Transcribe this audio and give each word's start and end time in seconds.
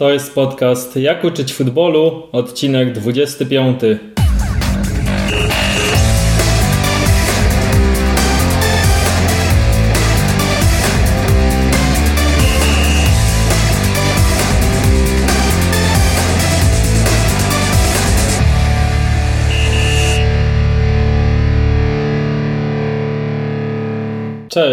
To 0.00 0.12
jest 0.12 0.34
podcast 0.34 0.96
Jak 0.96 1.24
uczyć 1.24 1.52
futbolu, 1.54 2.22
odcinek 2.32 2.92
25. 2.92 3.80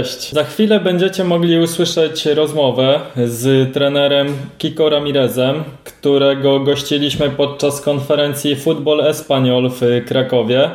Cześć. 0.04 0.32
Za 0.32 0.44
chwilę 0.44 0.80
będziecie 0.80 1.24
mogli 1.24 1.60
usłyszeć 1.60 2.26
rozmowę 2.26 3.00
z 3.26 3.74
trenerem 3.74 4.28
Kiko 4.58 4.90
Ramirezem, 4.90 5.64
którego 5.84 6.60
gościliśmy 6.60 7.30
podczas 7.30 7.82
konferencji 7.82 8.56
Football 8.56 9.02
Espanyol 9.02 9.70
w 9.70 10.06
Krakowie. 10.08 10.70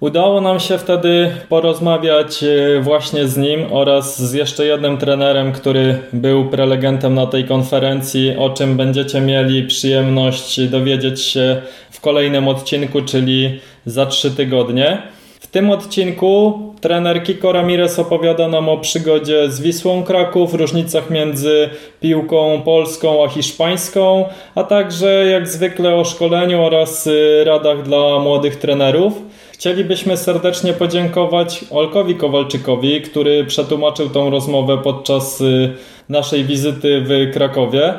Udało 0.00 0.40
nam 0.40 0.60
się 0.60 0.78
wtedy 0.78 1.30
porozmawiać 1.48 2.42
e, 2.42 2.80
właśnie 2.80 3.28
z 3.28 3.36
nim 3.36 3.60
oraz 3.70 4.22
z 4.22 4.32
jeszcze 4.32 4.66
jednym 4.66 4.98
trenerem, 4.98 5.52
który 5.52 5.98
był 6.12 6.44
prelegentem 6.44 7.14
na 7.14 7.26
tej 7.26 7.44
konferencji, 7.44 8.36
o 8.38 8.50
czym 8.50 8.76
będziecie 8.76 9.20
mieli 9.20 9.62
przyjemność 9.62 10.68
dowiedzieć 10.68 11.22
się 11.22 11.62
w 11.90 12.00
kolejnym 12.00 12.48
odcinku, 12.48 13.02
czyli 13.02 13.60
za 13.86 14.06
trzy 14.06 14.30
tygodnie. 14.30 15.02
W 15.40 15.46
tym 15.46 15.70
odcinku 15.70 16.60
trener 16.80 17.22
Kiko 17.22 17.52
Ramirez 17.52 17.98
opowiada 17.98 18.48
nam 18.48 18.68
o 18.68 18.78
przygodzie 18.78 19.50
z 19.50 19.60
Wisłą 19.60 20.02
Kraków, 20.02 20.54
różnicach 20.54 21.10
między 21.10 21.70
piłką 22.00 22.62
polską 22.64 23.24
a 23.24 23.28
hiszpańską, 23.28 24.24
a 24.54 24.64
także 24.64 25.26
jak 25.26 25.48
zwykle 25.48 25.94
o 25.94 26.04
szkoleniu 26.04 26.62
oraz 26.62 27.06
y, 27.06 27.44
radach 27.44 27.82
dla 27.82 28.18
młodych 28.18 28.56
trenerów. 28.56 29.12
Chcielibyśmy 29.52 30.16
serdecznie 30.16 30.72
podziękować 30.72 31.64
Olkowi 31.70 32.14
Kowalczykowi, 32.14 33.02
który 33.02 33.44
przetłumaczył 33.44 34.10
tą 34.10 34.30
rozmowę 34.30 34.78
podczas 34.84 35.40
y, 35.40 35.72
naszej 36.08 36.44
wizyty 36.44 37.00
w 37.00 37.32
Krakowie. 37.32 37.94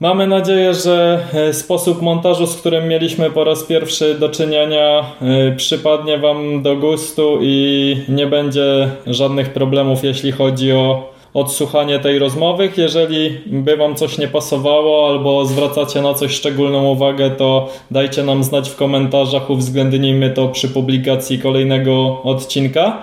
Mamy 0.00 0.26
nadzieję, 0.26 0.74
że 0.74 1.24
e, 1.34 1.52
sposób 1.52 2.02
montażu, 2.02 2.46
z 2.46 2.56
którym 2.56 2.88
mieliśmy 2.88 3.30
po 3.30 3.44
raz 3.44 3.64
pierwszy 3.64 4.14
do 4.14 4.28
czynienia, 4.28 5.04
e, 5.22 5.52
przypadnie 5.56 6.18
Wam 6.18 6.62
do 6.62 6.76
gustu 6.76 7.38
i 7.42 7.96
nie 8.08 8.26
będzie 8.26 8.90
żadnych 9.06 9.52
problemów, 9.52 10.04
jeśli 10.04 10.32
chodzi 10.32 10.72
o 10.72 11.12
odsłuchanie 11.34 11.98
tej 11.98 12.18
rozmowy. 12.18 12.70
Jeżeli 12.76 13.40
by 13.46 13.76
Wam 13.76 13.94
coś 13.94 14.18
nie 14.18 14.28
pasowało 14.28 15.08
albo 15.08 15.44
zwracacie 15.44 16.02
na 16.02 16.14
coś 16.14 16.32
szczególną 16.32 16.84
uwagę, 16.84 17.30
to 17.30 17.68
dajcie 17.90 18.22
nam 18.22 18.44
znać 18.44 18.70
w 18.70 18.76
komentarzach, 18.76 19.50
uwzględnijmy 19.50 20.30
to 20.30 20.48
przy 20.48 20.68
publikacji 20.68 21.38
kolejnego 21.38 22.22
odcinka. 22.22 23.02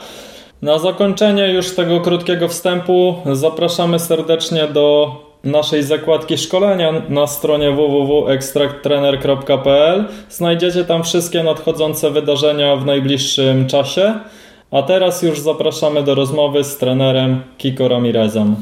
Na 0.62 0.80
zakończenie 0.80 1.54
już 1.54 1.76
tego 1.76 2.02
krótkiego 2.02 2.48
wstępu 2.48 3.16
zapraszamy 3.26 4.00
serdecznie 4.00 4.68
do 4.68 5.25
naszej 5.46 5.84
zakładki 5.84 6.38
szkolenia 6.38 6.94
na 7.10 7.28
stronie 7.28 7.72
www.extracttrener.pl. 7.72 10.06
Znajdziecie 10.30 10.86
tam 10.86 11.04
wszystkie 11.04 11.44
nadchodzące 11.44 12.12
wydarzenia 12.12 12.76
w 12.76 12.86
najbliższym 12.86 13.68
czasie. 13.68 14.14
A 14.72 14.82
teraz 14.82 15.22
już 15.22 15.40
zapraszamy 15.40 16.04
do 16.04 16.16
rozmowy 16.16 16.64
z 16.64 16.78
trenerem 16.78 17.42
Kiko 17.58 17.88
Ramirezem. 17.88 18.56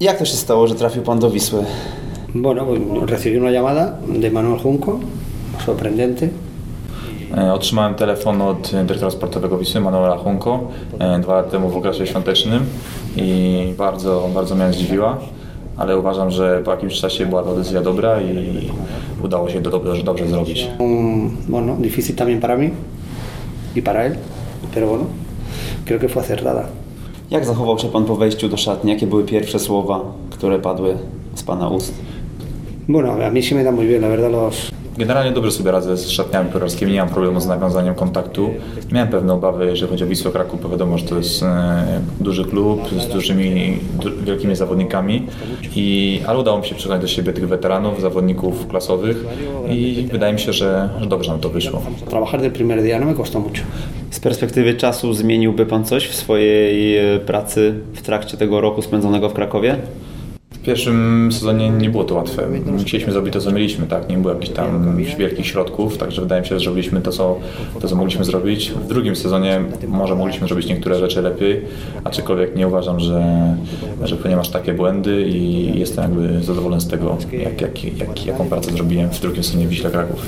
Jak 0.00 0.18
to 0.18 0.24
się 0.24 0.36
stało, 0.36 0.66
że 0.66 0.74
trafił 0.74 1.02
Pan 1.02 1.18
do 1.18 1.30
Wisły? 1.30 1.64
Bueno, 2.34 2.66
recibí 3.06 3.38
una 3.38 3.50
llamada 3.50 3.98
de 4.08 4.30
Manuel 4.30 4.60
Junco, 4.64 5.00
sorprendente, 5.66 6.28
otrzymałem 7.52 7.94
telefon 7.94 8.42
od 8.42 8.70
dyrektora 8.84 9.10
sportowego 9.10 9.58
Wisły, 9.58 9.80
Manuela 9.80 10.16
Hunko, 10.16 10.60
e, 10.98 11.18
dwa 11.18 11.34
lata 11.34 11.50
temu 11.50 11.68
w 11.68 11.76
okresie 11.76 12.06
świątecznym 12.06 12.66
i 13.16 13.74
bardzo, 13.78 14.28
bardzo 14.34 14.54
mnie 14.54 14.72
zdziwiła, 14.72 15.18
ale 15.76 15.98
uważam, 15.98 16.30
że 16.30 16.62
po 16.64 16.70
jakimś 16.70 17.00
czasie 17.00 17.26
była 17.26 17.42
to 17.42 17.56
decyzja 17.56 17.82
dobra 17.82 18.20
i 18.20 18.70
udało 19.24 19.48
się 19.48 19.62
to 19.62 19.70
dobrze, 19.70 20.02
dobrze 20.02 20.28
zrobić. 20.28 20.68
Bueno, 21.48 21.76
difícil 21.78 22.16
también 22.16 22.40
para 22.40 22.56
mí 22.56 22.70
y 23.76 23.82
para 23.82 24.04
él, 24.04 24.16
pero 24.74 24.88
bueno, 24.88 25.04
creo 25.84 26.00
que 26.00 26.08
fue 26.08 26.22
acertada. 26.22 26.64
Jak 27.30 27.44
zachował 27.44 27.78
się 27.78 27.88
Pan 27.88 28.04
po 28.04 28.16
wejściu 28.16 28.48
do 28.48 28.56
szatni? 28.56 28.90
Jakie 28.90 29.06
były 29.06 29.24
pierwsze 29.24 29.58
słowa, 29.58 30.00
które 30.30 30.58
padły 30.58 30.96
z 31.34 31.42
Pana 31.42 31.68
ust? 31.68 31.94
Bueno, 32.88 33.12
a 33.26 33.30
mí 33.30 33.42
sí 33.42 33.54
me 33.54 33.64
da 33.64 33.72
muy 33.72 33.86
bien, 33.86 34.02
la 34.02 34.08
verdad, 34.08 34.32
los, 34.32 34.73
Generalnie 34.98 35.32
dobrze 35.32 35.50
sobie 35.50 35.70
radzę 35.70 35.96
z 35.96 36.10
szatniami 36.10 36.50
piłkarskimi, 36.50 36.92
nie 36.92 36.98
mam 36.98 37.08
problemu 37.08 37.40
z 37.40 37.46
nawiązaniem 37.46 37.94
kontaktu. 37.94 38.50
Miałem 38.92 39.08
pewne 39.08 39.32
obawy, 39.32 39.66
jeżeli 39.66 39.90
chodzi 39.90 40.04
o 40.04 40.06
Wisłę 40.06 40.32
Kraków, 40.32 40.62
bo 40.62 40.68
wiadomo, 40.68 40.98
że 40.98 41.04
to 41.04 41.16
jest 41.16 41.42
e, 41.42 42.00
duży 42.20 42.44
klub 42.44 42.80
z 43.00 43.08
dużymi, 43.08 43.78
du, 44.02 44.24
wielkimi 44.24 44.56
zawodnikami, 44.56 45.26
i, 45.76 46.20
ale 46.26 46.38
udało 46.38 46.58
mi 46.58 46.66
się 46.66 46.74
przekonać 46.74 47.00
do 47.00 47.08
siebie 47.08 47.32
tych 47.32 47.48
weteranów, 47.48 48.00
zawodników 48.00 48.66
klasowych 48.66 49.24
i 49.70 50.08
wydaje 50.12 50.32
mi 50.32 50.40
się, 50.40 50.52
że, 50.52 50.88
że 51.00 51.06
dobrze 51.06 51.30
nam 51.30 51.40
to 51.40 51.48
wyszło. 51.48 51.82
Trabajar 52.10 52.40
del 52.40 52.52
primer 52.52 52.82
día 52.82 53.00
no 53.00 53.06
me 53.06 53.14
costó 53.14 53.40
mucho. 53.40 53.62
Z 54.10 54.20
perspektywy 54.20 54.74
czasu 54.74 55.14
zmieniłby 55.14 55.66
Pan 55.66 55.84
coś 55.84 56.08
w 56.08 56.14
swojej 56.14 56.96
e, 56.96 57.18
pracy 57.18 57.74
w 57.94 58.02
trakcie 58.02 58.36
tego 58.36 58.60
roku 58.60 58.82
spędzonego 58.82 59.28
w 59.28 59.32
Krakowie? 59.32 59.76
W 60.64 60.66
pierwszym 60.66 61.28
sezonie 61.32 61.70
nie 61.70 61.90
było 61.90 62.04
to 62.04 62.14
łatwe. 62.14 62.48
Musieliśmy 62.66 63.12
zrobić 63.12 63.32
to, 63.32 63.40
co 63.40 63.52
mieliśmy, 63.52 63.86
tak? 63.86 64.08
Nie 64.08 64.18
było 64.18 64.34
jakichś 64.34 64.52
tam 64.52 64.96
wielkich 65.18 65.46
środków, 65.46 65.98
także 65.98 66.22
wydaje 66.22 66.42
mi 66.42 66.48
się, 66.48 66.54
że 66.54 66.64
zrobiliśmy 66.64 67.00
to, 67.00 67.10
co, 67.10 67.38
to, 67.80 67.88
co 67.88 67.96
mogliśmy 67.96 68.24
zrobić. 68.24 68.70
W 68.70 68.86
drugim 68.86 69.16
sezonie 69.16 69.60
może 69.88 70.14
mogliśmy 70.14 70.48
zrobić 70.48 70.66
niektóre 70.66 70.98
rzeczy 70.98 71.22
lepiej, 71.22 71.60
aczkolwiek 72.04 72.56
nie 72.56 72.68
uważam, 72.68 73.00
że, 73.00 73.56
że 74.02 74.16
ponieważ 74.16 74.48
takie 74.48 74.74
błędy 74.74 75.22
i 75.22 75.78
jestem 75.78 76.04
jakby 76.04 76.42
zadowolony 76.42 76.80
z 76.80 76.88
tego, 76.88 77.16
jak, 77.32 77.60
jak, 77.60 77.98
jak, 77.98 78.26
jaką 78.26 78.48
pracę 78.48 78.72
zrobiłem 78.72 79.10
w 79.10 79.20
drugim 79.20 79.44
sezonie 79.44 79.66
Wiśle 79.66 79.90
Kraków. 79.90 80.26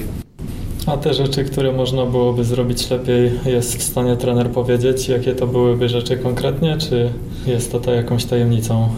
A 0.86 0.96
te 0.96 1.14
rzeczy, 1.14 1.44
które 1.44 1.72
można 1.72 2.06
byłoby 2.06 2.44
zrobić 2.44 2.90
lepiej, 2.90 3.30
jest 3.46 3.76
w 3.76 3.82
stanie 3.82 4.16
trener 4.16 4.50
powiedzieć, 4.50 5.08
jakie 5.08 5.34
to 5.34 5.46
byłyby 5.46 5.88
rzeczy 5.88 6.16
konkretnie, 6.16 6.76
czy 6.78 7.10
jest 7.46 7.72
to, 7.72 7.80
to 7.80 7.94
jakąś 7.94 8.24
tajemnicą? 8.24 8.88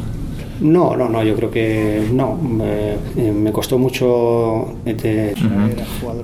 No, 0.60 0.96
no, 0.98 1.08
no, 1.08 1.22
yo 1.22 1.34
creo 1.36 1.50
que 1.50 2.02
no. 2.12 2.36
Me, 2.42 3.32
me 3.32 3.52
costó 3.52 3.78
mucho. 3.78 4.69
De... 4.84 5.34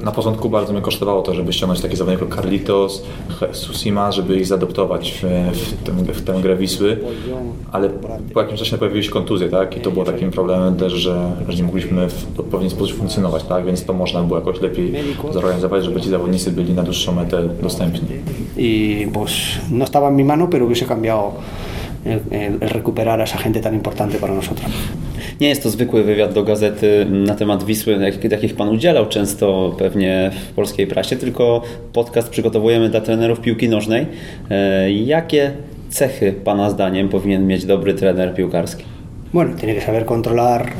Na 0.04 0.12
początku 0.12 0.50
bardzo 0.50 0.72
mnie 0.72 0.82
kosztowało 0.82 1.22
to, 1.22 1.34
żeby 1.34 1.52
ściągnąć 1.52 1.80
takie 1.80 1.96
zawodników 1.96 2.28
jak 2.28 2.36
Carlitos, 2.36 3.02
Susima, 3.52 4.12
żeby 4.12 4.36
ich 4.36 4.46
zadoptować 4.46 5.12
w, 5.12 5.22
w, 5.56 5.82
tę, 5.84 5.92
w 5.92 6.22
tę 6.22 6.40
grę 6.42 6.56
Wisły, 6.56 6.98
ale 7.72 7.90
po 8.34 8.40
jakimś 8.40 8.58
czasie 8.58 8.78
pojawiły 8.78 9.02
się 9.02 9.10
kontuzje, 9.10 9.48
tak? 9.48 9.76
I 9.76 9.80
to 9.80 9.90
było 9.90 10.04
takim 10.04 10.30
problemem 10.30 10.76
też, 10.76 10.92
że, 10.92 11.32
że 11.48 11.56
nie 11.56 11.62
mogliśmy 11.62 12.08
w 12.08 12.40
odpowiedni 12.40 12.70
sposób 12.70 12.96
funkcjonować, 12.96 13.44
tak? 13.44 13.64
Więc 13.64 13.84
to 13.84 13.92
można 13.92 14.22
było 14.22 14.38
jakoś 14.38 14.60
lepiej 14.60 14.92
zorganizować, 15.32 15.84
żeby 15.84 16.00
ci 16.00 16.10
zawodnicy 16.10 16.50
byli 16.50 16.72
na 16.72 16.82
dłuższą 16.82 17.12
metę 17.12 17.48
dostępni. 17.62 18.08
I 18.56 19.06
pues 19.12 19.30
no 19.70 19.84
estaba 19.84 20.08
en 20.08 20.16
mi 20.16 20.24
mano, 20.24 20.48
pero 20.48 20.64
hubiese 20.64 20.86
cambiado 20.86 21.32
el, 22.04 22.20
el 22.30 22.70
recuperar 22.70 23.20
a 23.20 23.24
esa 23.24 23.38
gente 23.38 23.60
tan 23.60 23.74
importante 23.74 24.18
para 24.18 24.34
nosotros. 24.34 24.70
Nie 25.40 25.48
jest 25.48 25.62
to 25.62 25.70
zwykły 25.70 26.02
wywiad 26.02 26.32
do 26.32 26.42
gazety 26.42 27.06
na 27.10 27.34
temat 27.34 27.64
Wisły, 27.64 27.92
jak, 27.92 28.32
jakich 28.32 28.56
Pan 28.56 28.68
udzielał 28.68 29.06
często 29.06 29.74
pewnie 29.78 30.30
w 30.50 30.54
polskiej 30.54 30.86
prasie, 30.86 31.16
tylko 31.16 31.62
podcast 31.92 32.30
przygotowujemy 32.30 32.88
dla 32.88 33.00
trenerów 33.00 33.40
piłki 33.40 33.68
nożnej. 33.68 34.06
E, 34.50 34.92
jakie 34.92 35.50
cechy 35.90 36.32
Pana 36.44 36.70
zdaniem 36.70 37.08
powinien 37.08 37.46
mieć 37.46 37.64
dobry 37.64 37.94
trener 37.94 38.34
piłkarski? 38.34 38.84
Bueno, 39.34 39.56
tiene 39.60 39.74
que 39.74 39.80
saber 39.80 40.04
controlar. 40.06 40.72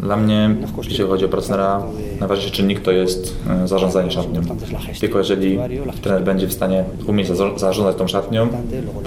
Dla 0.00 0.16
mnie, 0.16 0.50
jeśli 0.88 1.04
chodzi 1.04 1.24
o 1.24 1.28
partnera, 1.28 1.82
najważniejszy 2.20 2.52
czynnik 2.56 2.80
to 2.80 2.90
jest 2.92 3.36
e, 3.64 3.68
zarządzanie 3.68 4.10
szatnią. 4.10 4.40
Tylko 5.00 5.18
jeżeli 5.18 5.58
trener 6.02 6.24
będzie 6.24 6.46
w 6.46 6.52
stanie 6.52 6.84
umieć 7.06 7.26
za- 7.28 7.58
zarządzać 7.58 7.96
tą 7.96 8.08
szatnią, 8.08 8.48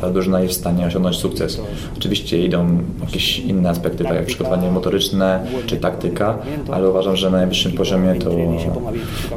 ta 0.01 0.09
drużyna 0.09 0.39
jest 0.41 0.53
w 0.55 0.57
stanie 0.57 0.85
osiągnąć 0.85 1.15
sukces. 1.15 1.61
Oczywiście 1.97 2.45
idą 2.45 2.67
jakieś 3.01 3.39
inne 3.39 3.69
aspekty, 3.69 4.03
tak 4.03 4.13
jak 4.15 4.25
przygotowanie 4.25 4.71
motoryczne 4.71 5.45
czy 5.65 5.77
taktyka, 5.77 6.37
ale 6.71 6.89
uważam, 6.89 7.15
że 7.15 7.29
na 7.31 7.37
najwyższym 7.37 7.71
poziomie 7.71 8.15
to, 8.15 8.29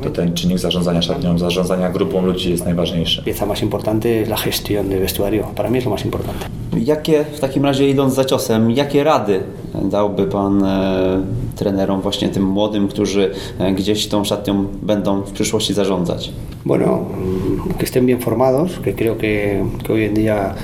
to 0.02 0.10
ten 0.10 0.34
czynnik 0.34 0.58
zarządzania 0.58 1.02
szatnią, 1.02 1.38
zarządzania 1.38 1.90
grupą 1.90 2.26
ludzi 2.26 2.50
jest 2.50 2.64
najważniejszy. 2.64 3.22
pieza 3.22 3.46
más 3.46 3.62
importante 3.62 4.08
es 4.08 4.28
la 4.28 4.36
gestión 4.36 4.88
del 4.88 5.00
vestuario. 5.00 5.44
Para 5.56 5.70
mí 5.70 5.78
es 5.78 5.84
lo 5.84 5.90
más 5.90 6.04
importante. 6.04 6.59
Jakie, 6.78 7.24
w 7.24 7.40
takim 7.40 7.64
razie 7.64 7.88
idąc 7.88 8.14
za 8.14 8.24
ciosem, 8.24 8.70
jakie 8.70 9.04
rady 9.04 9.40
dałby 9.84 10.26
Pan 10.26 10.64
e, 10.64 11.22
trenerom, 11.56 12.00
właśnie 12.00 12.28
tym 12.28 12.44
młodym, 12.44 12.88
którzy 12.88 13.30
e, 13.58 13.72
gdzieś 13.72 14.08
tą 14.08 14.24
szatnią 14.24 14.66
będą 14.82 15.22
w 15.22 15.32
przyszłości 15.32 15.74
zarządzać? 15.74 16.32
Bueno, 16.64 16.86
mm, 16.86 17.74
que 17.78 17.86
estén 17.86 18.06
bien 18.06 18.20
formados, 18.20 18.70
que 18.84 18.92
creo 18.92 19.16
que, 19.16 19.64
que 19.84 19.92
hoy 19.92 20.04
en 20.04 20.14
día 20.14 20.54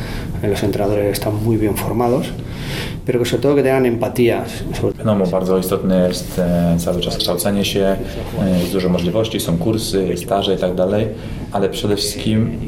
los 0.43 0.63
entrenadores 0.63 1.19
están 1.19 1.45
muy 1.45 1.57
bien 1.57 1.75
formados, 1.75 2.27
pero 3.07 3.25
sobre 3.25 3.43
todo 3.43 3.55
que 3.55 3.63
tengan 3.63 3.87
empatía. 3.87 4.45
Bardzo 5.31 5.59
istotne 5.59 6.09
jest 6.09 6.39
e, 6.39 6.77
cały 6.79 7.01
czas 7.01 7.17
kształcenie 7.17 7.65
się, 7.65 7.97
e, 8.43 8.59
jest 8.61 8.73
dużo 8.73 8.89
możliwości, 8.89 9.41
są 9.41 9.59
kursy, 9.59 10.17
staże 10.17 10.55
i 10.55 10.59
tak 10.59 10.75
dalej, 10.75 11.07
ale 11.53 11.69
przede 11.69 11.97
wszystkim 11.97 12.59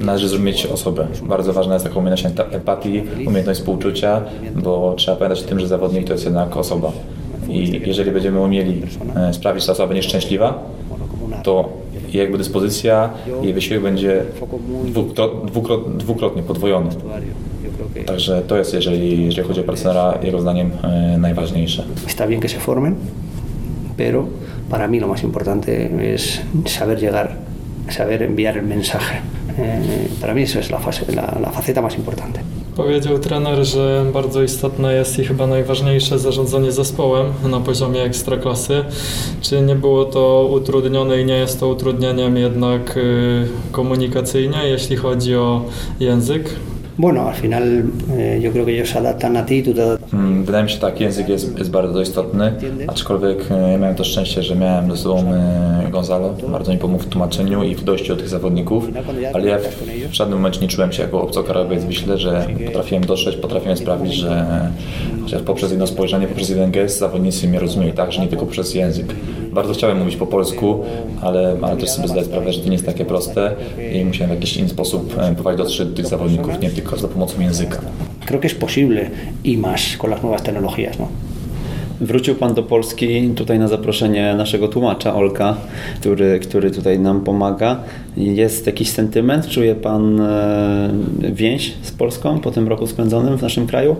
należy 0.00 0.28
zrozumieć 0.28 0.66
osobę. 0.66 1.06
Bardzo 1.22 1.52
ważna 1.52 1.74
jest 1.74 1.86
taka 1.86 1.98
umiejętność 1.98 2.36
empatii, 2.50 3.02
umiejętność 3.26 3.60
współczucia, 3.60 4.22
bo 4.54 4.94
trzeba 4.96 5.16
pamiętać 5.16 5.44
o 5.44 5.48
tym, 5.48 5.60
że 5.60 5.68
zawodnik 5.68 6.06
to 6.06 6.12
jest 6.12 6.24
jednak 6.24 6.56
osoba. 6.56 6.92
I 7.48 7.80
jeżeli 7.86 8.10
będziemy 8.10 8.40
umieli 8.40 8.82
e, 9.16 9.34
sprawić, 9.34 9.62
że 9.62 9.66
ta 9.66 9.72
osoba 9.72 9.88
będzie 9.88 10.02
szczęśliwa, 10.02 10.62
to 11.42 11.68
jakby 12.12 12.38
dyspozycja, 12.38 13.10
jej 13.42 13.54
wysiłek 13.54 13.82
będzie 13.82 14.22
dwukrot, 15.46 15.96
dwukrotnie 15.96 16.42
podwojony. 16.42 16.90
Także 18.06 18.42
to 18.42 18.56
jest, 18.56 18.74
jeżeli, 18.74 19.24
jeżeli 19.24 19.48
chodzi 19.48 19.60
o 19.60 19.64
partnera, 19.64 20.18
jego 20.22 20.40
zdaniem 20.40 20.70
e, 20.82 21.18
najważniejsze. 21.18 21.84
Está 22.06 22.28
bien 22.28 22.40
que 22.40 22.48
se 22.48 22.58
formen, 22.58 22.94
pero 23.96 24.26
para 24.70 24.88
mí 24.88 25.00
lo 25.00 25.08
más 25.08 25.22
importante 25.22 25.90
es 26.14 26.40
saber 26.66 26.98
llegar, 26.98 27.36
saber 27.88 28.22
enviar 28.22 28.58
el 28.58 28.66
mensaje. 28.66 29.20
Eh, 29.58 30.08
para 30.20 30.34
mí 30.34 30.42
eso 30.42 30.58
es 30.58 30.70
la, 30.70 30.78
fase, 30.78 31.12
la, 31.12 31.38
la 31.40 31.50
faceta 31.50 31.80
más 31.80 31.96
importante. 31.96 32.40
Powiedział 32.76 33.18
trener, 33.18 33.64
że 33.64 34.04
bardzo 34.12 34.42
istotne 34.42 34.94
jest 34.94 35.18
i 35.18 35.24
chyba 35.24 35.46
najważniejsze 35.46 36.18
zarządzanie 36.18 36.72
zespołem 36.72 37.26
na 37.50 37.60
poziomie 37.60 38.02
ekstraklasy. 38.02 38.84
Czy 39.40 39.60
nie 39.60 39.74
było 39.74 40.04
to 40.04 40.48
utrudnione 40.52 41.20
i 41.20 41.24
nie 41.24 41.36
jest 41.36 41.60
to 41.60 41.68
utrudnieniem 41.68 42.36
jednak 42.36 42.96
y, 42.96 43.46
komunikacyjnie, 43.72 44.58
jeśli 44.64 44.96
chodzi 44.96 45.36
o 45.36 45.64
język? 46.00 46.50
Bueno, 46.96 47.28
al 47.28 47.34
final 47.34 47.84
eh, 48.16 48.40
yo 48.40 48.52
creo 48.52 48.64
que 48.64 48.72
ellos 48.74 48.88
se 48.88 48.98
adaptan 48.98 49.36
a 49.36 49.44
ti, 49.44 49.62
tú 49.62 49.74
te 49.74 49.82
adaptas. 49.82 50.12
Mm, 50.12 50.44
wydaje 50.44 50.64
mi 50.64 50.70
się 50.70 50.78
tak, 50.78 51.00
język 51.00 51.28
jest, 51.28 51.58
jest 51.58 51.70
bardzo 51.70 52.00
istotny, 52.00 52.52
aczkolwiek 52.86 53.50
e, 53.50 53.72
ja 53.72 53.78
miałem 53.78 53.96
to 53.96 54.04
szczęście, 54.04 54.42
że 54.42 54.56
miałem 54.56 54.90
ze 54.90 54.96
sobą 54.96 55.32
e, 55.32 55.90
Gonzalo, 55.90 56.34
bardzo 56.48 56.72
mi 56.72 56.78
pomógł 56.78 57.04
w 57.04 57.06
tłumaczeniu 57.06 57.62
i 57.62 57.74
w 57.74 57.84
dojściu 57.84 58.14
do 58.14 58.20
tych 58.20 58.28
zawodników, 58.28 58.84
ale 59.34 59.48
ja 59.48 59.58
w 60.08 60.14
żadnym 60.14 60.38
momencie 60.38 60.60
nie 60.60 60.68
czułem 60.68 60.92
się 60.92 61.02
jako 61.02 61.22
obcokrajowiec 61.22 61.84
w 61.84 61.88
Wiśle, 61.88 62.18
że 62.18 62.46
potrafiłem 62.66 63.04
dotrzeć, 63.04 63.36
potrafiłem 63.36 63.76
sprawić, 63.76 64.14
że, 64.14 64.46
że 65.26 65.40
poprzez 65.40 65.70
jedno 65.70 65.86
spojrzenie, 65.86 66.26
poprzez 66.26 66.48
jeden 66.48 66.70
gest 66.70 66.98
zawodnicy 66.98 67.48
mnie 67.48 67.58
rozumieją 67.58 67.92
tak, 67.92 68.12
że 68.12 68.20
nie 68.20 68.28
tylko 68.28 68.46
poprzez 68.46 68.74
język. 68.74 69.06
Bardzo 69.52 69.74
chciałem 69.74 69.98
mówić 69.98 70.16
po 70.16 70.26
polsku, 70.26 70.84
ale, 71.20 71.56
ale 71.62 71.76
też 71.76 71.90
sobie 71.90 72.08
zdaję 72.08 72.24
sprawę, 72.24 72.52
że 72.52 72.60
to 72.60 72.66
nie 72.66 72.72
jest 72.72 72.86
takie 72.86 73.04
proste 73.04 73.52
i 73.94 74.04
musiałem 74.04 74.30
w 74.30 74.34
jakiś 74.34 74.56
inny 74.56 74.68
sposób 74.68 75.14
próbować 75.14 75.56
dotrzeć 75.56 75.88
do 75.88 75.96
tych 75.96 76.06
zawodników, 76.06 76.60
nie 76.60 76.70
tylko 76.70 76.96
za 76.96 77.08
pomocą 77.08 77.40
języka. 77.40 77.80
Creo 78.26 78.40
que 78.40 78.46
es 78.46 78.54
posible 78.54 79.10
y 79.44 79.58
más 79.58 79.96
con 79.98 80.10
las 80.10 80.22
nuevas 80.22 80.42
tecnologías, 80.42 80.98
¿no? 80.98 81.08
Wrócił 82.00 82.34
Pan 82.34 82.54
do 82.54 82.62
Polski 82.62 83.30
tutaj 83.36 83.58
na 83.58 83.68
zaproszenie 83.68 84.34
naszego 84.34 84.68
tłumacza 84.68 85.14
Olka, 85.14 85.56
który, 86.00 86.38
który 86.38 86.70
tutaj 86.70 86.98
nam 86.98 87.20
pomaga. 87.20 87.80
Jest 88.16 88.66
jakiś 88.66 88.90
sentyment? 88.90 89.48
Czuje 89.48 89.74
Pan 89.74 90.20
e, 90.20 90.90
więź 91.32 91.74
z 91.82 91.90
Polską 91.90 92.40
po 92.40 92.50
tym 92.50 92.68
roku 92.68 92.86
spędzonym 92.86 93.38
w 93.38 93.42
naszym 93.42 93.66
kraju? 93.66 93.96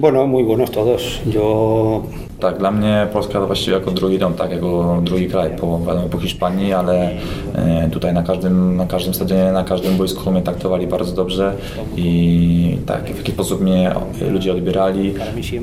Bueno, 0.00 0.26
muy 0.26 0.42
buenos 0.42 0.70
todos. 0.70 1.20
Yo 1.26 2.06
Tak, 2.42 2.58
dla 2.58 2.70
mnie 2.70 3.06
Polska 3.12 3.32
to 3.32 3.46
właściwie 3.46 3.76
jako 3.76 3.90
drugi 3.90 4.18
dom, 4.18 4.34
tak, 4.34 4.50
jako 4.50 5.00
drugi 5.02 5.28
kraj 5.28 5.50
po, 5.56 5.80
wiadomo, 5.86 6.08
po 6.08 6.18
Hiszpanii, 6.18 6.72
ale 6.72 7.10
e, 7.54 7.88
tutaj 7.90 8.14
na 8.14 8.22
każdym, 8.22 8.76
na 8.76 8.86
każdym 8.86 9.14
stadionie, 9.14 9.52
na 9.52 9.64
każdym 9.64 9.96
boisku 9.96 10.30
mnie 10.30 10.42
traktowali 10.42 10.86
bardzo 10.86 11.12
dobrze 11.12 11.52
i 11.96 12.78
tak, 12.86 13.04
w 13.04 13.16
jaki 13.16 13.32
sposób 13.32 13.60
mnie 13.60 13.94
ludzie 14.30 14.52
odbierali, 14.52 15.14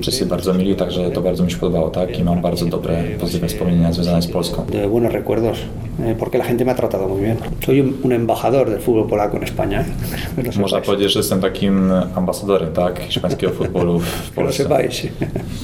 wszyscy 0.02 0.26
bardzo 0.26 0.54
mili, 0.54 0.76
także 0.76 1.12
to 1.12 1.22
bardzo 1.22 1.44
mi 1.44 1.52
się 1.52 1.58
podobało, 1.58 1.90
tak, 1.90 2.20
i 2.20 2.24
mam 2.24 2.42
bardzo 2.42 2.66
dobre, 2.66 3.04
pozytywne 3.20 3.48
wspomnienia 3.48 3.94
związane 3.94 4.22
z 4.22 4.28
Polską. 4.28 4.66
de 4.72 4.88
buenos 4.88 5.12
recuerdos, 5.12 5.58
eh, 6.00 6.16
porque 6.20 6.38
la 6.38 6.46
gente 6.46 6.66
me 6.66 6.72
ha 6.72 6.76
tratado 6.76 7.08
muy 7.08 7.22
bien. 7.22 7.38
Soy 7.66 7.82
un, 8.04 8.12
embajador 8.12 8.70
del 8.70 8.80
fútbol 8.80 9.08
polaco 9.08 9.38
en 9.38 9.44
España. 9.44 9.84
Można 10.60 10.82
powiedzieć, 10.82 11.12
że 11.12 11.20
jestem 11.20 11.42
takim 11.42 11.92
ambasadorem, 12.16 12.74
tak, 12.74 13.00
hiszpańskiego 13.00 13.54
futbolu 13.54 14.00
w 14.00 14.32
Polsce, 14.36 14.90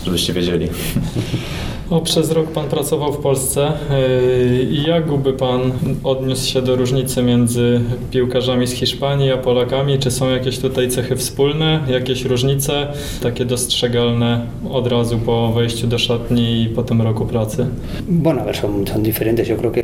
żebyście 0.06 0.34
wiedzieli. 0.34 0.70
O, 1.90 2.02
przez 2.02 2.32
rok 2.32 2.52
Pan 2.52 2.68
pracował 2.68 3.14
w 3.14 3.18
Polsce 3.18 3.72
yy, 3.90 4.64
i 4.64 4.84
jak 4.84 5.18
by 5.18 5.34
Pan 5.34 5.72
odniósł 6.04 6.50
się 6.50 6.62
do 6.62 6.76
różnicy 6.76 7.24
między 7.24 7.82
piłkarzami 8.12 8.68
z 8.68 8.72
Hiszpanii 8.72 9.32
a 9.32 9.38
Polakami? 9.38 10.00
Czy 10.00 10.12
są 10.12 10.30
jakieś 10.30 10.60
tutaj 10.60 10.90
cechy 10.90 11.16
wspólne, 11.16 11.80
jakieś 11.88 12.26
różnice 12.26 12.88
takie 13.24 13.46
dostrzegalne 13.46 14.46
od 14.72 14.88
razu 14.88 15.18
po 15.18 15.52
wejściu 15.54 15.88
do 15.88 15.98
szatni 15.98 16.62
i 16.62 16.70
po 16.70 16.84
tym 16.84 17.02
roku 17.02 17.26
pracy? 17.26 17.68
Bueno, 18.08 18.42
a 18.42 18.46
ver, 18.46 18.58
son, 18.58 18.86
diferentes. 19.04 19.48
Yo 19.48 19.58
creo 19.58 19.72
que 19.72 19.84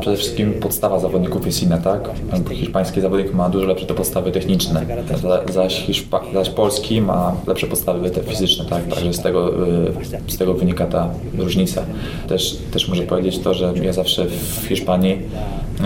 Przede 0.00 0.16
wszystkim 0.16 0.52
podstawa 0.52 0.98
zawodników 0.98 1.46
jest 1.46 1.62
inna, 1.62 1.78
tak? 1.78 2.10
Hiszpański 2.52 3.00
zawodnik 3.00 3.34
ma 3.34 3.48
dużo 3.48 3.66
lepsze 3.66 3.86
te 3.86 3.94
podstawy 3.94 4.32
techniczne, 4.32 4.86
za- 5.22 5.42
zaś, 5.52 5.74
Hiszpa, 5.86 6.20
zaś 6.34 6.50
polski 6.50 7.00
ma 7.02 7.32
lepsze 7.46 7.66
podstawy 7.66 8.10
te 8.10 8.22
fizyczne, 8.22 8.64
tak? 8.64 8.86
Także 8.86 9.12
z 9.12 9.20
tego, 9.22 9.66
y, 9.68 9.92
z 10.32 10.38
tego 10.38 10.54
wynika 10.54 10.86
ta 10.86 11.08
różnica. 11.38 11.82
Też, 12.28 12.56
też 12.72 12.88
muszę 12.88 13.02
powiedzieć 13.02 13.38
to, 13.38 13.54
że 13.54 13.72
ja 13.82 13.92
zawsze 13.92 14.26
w 14.26 14.66
Hiszpanii 14.68 15.18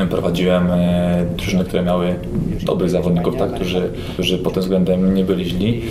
y, 0.04 0.06
prowadziłem 0.06 0.70
y, 0.70 1.26
drużyny, 1.36 1.64
które 1.64 1.82
miały 1.82 2.14
dobrych 2.66 2.90
zawodników, 2.90 3.36
tak? 3.36 3.52
Którzy, 3.54 3.90
którzy 4.12 4.38
pod 4.38 4.52
tym 4.54 4.62
względem 4.62 5.14
nie 5.14 5.24
byli 5.24 5.44
źli, 5.44 5.82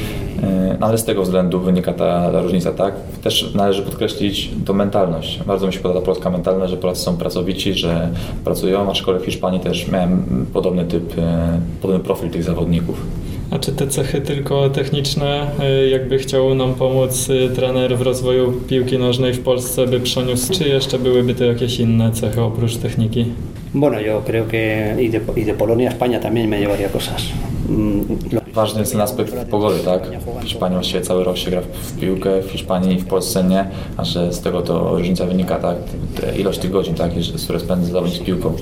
ale 0.80 0.98
z 0.98 1.04
tego 1.06 1.22
względu 1.24 1.60
wynika 1.60 1.94
ta, 1.94 2.32
ta 2.32 2.42
różnica, 2.42 2.72
tak? 2.72 2.94
Też 3.24 3.54
należy 3.56 3.82
podkreślić 3.82 4.50
tą 4.66 4.74
mentalność. 4.74 5.40
Bardzo 5.48 5.68
mi 5.68 5.74
się 5.74 5.80
podoba 5.80 6.00
ta 6.00 6.06
polska 6.06 6.30
mentalność, 6.30 6.72
że 6.72 6.78
Polacy 6.78 7.02
są 7.02 7.18
pracowici, 7.18 7.74
że 7.74 8.10
pracują, 8.44 8.92
aczkolwiek 8.92 9.24
w 9.24 9.26
Hiszpanii 9.26 9.60
też 9.60 9.88
miałem 9.88 10.46
podobny 10.54 10.86
typ, 10.86 11.18
e, 11.18 11.60
podobny 11.82 12.04
profil 12.04 12.30
tych 12.30 12.44
zawodników. 12.44 13.06
A 13.54 13.60
czy 13.60 13.72
te 13.72 13.88
cechy 13.88 14.22
tylko 14.22 14.70
techniczne, 14.70 15.52
y, 15.86 15.90
jakby 15.90 16.18
chciał 16.18 16.56
nam 16.56 16.74
pomóc 16.74 17.30
y, 17.30 17.50
trener 17.56 17.98
w 17.98 18.02
rozwoju 18.02 18.52
piłki 18.52 18.98
nożnej 18.98 19.34
w 19.34 19.40
Polsce, 19.40 19.88
by 19.88 20.00
przeniósł, 20.00 20.54
czy 20.54 20.70
jeszcze 20.70 21.00
byłyby 21.00 21.36
to 21.36 21.44
jakieś 21.44 21.80
inne 21.80 22.12
cechy 22.12 22.42
oprócz 22.42 22.78
techniki? 22.78 23.26
Bueno, 23.74 24.00
yo 24.02 24.22
creo 24.26 24.48
que 24.48 24.96
y 25.00 25.10
de, 25.10 25.20
y 25.42 25.46
de 25.46 25.54
Polonia 25.54 25.90
a 25.90 25.94
España 25.94 26.20
también 26.20 26.50
me 26.50 26.60
llevaría 26.60 26.90
cosas. 26.90 27.24
Mm, 27.70 28.06
lo- 28.32 28.42
Ważny 28.54 28.80
jest 28.80 28.92
ten 28.92 29.02
aspekt 29.02 29.34
pogody, 29.50 29.80
tak? 29.80 30.02
W 30.42 30.44
Hiszpanii 30.44 30.76
właściwie 30.76 31.02
cały 31.02 31.24
rok 31.24 31.38
się 31.38 31.52
gra 31.52 31.62
w 31.62 32.00
piłkę, 32.00 32.42
w 32.42 32.52
Hiszpanii 32.52 32.96
i 32.96 33.00
w 33.00 33.06
Polsce 33.06 33.44
nie, 33.44 33.66
a 33.98 34.06
że 34.06 34.34
z 34.34 34.42
tego 34.42 34.62
to 34.62 34.98
różnica 34.98 35.26
wynika, 35.26 35.56
tak? 35.56 35.76
Te 36.22 36.38
ilość 36.40 36.60
tych 36.60 36.72
godzin, 36.72 36.96
tak? 36.96 37.12
które 37.44 37.60
spędza 37.60 37.92
zawodnik 37.92 38.16
z 38.16 38.20
piłką. 38.26 38.54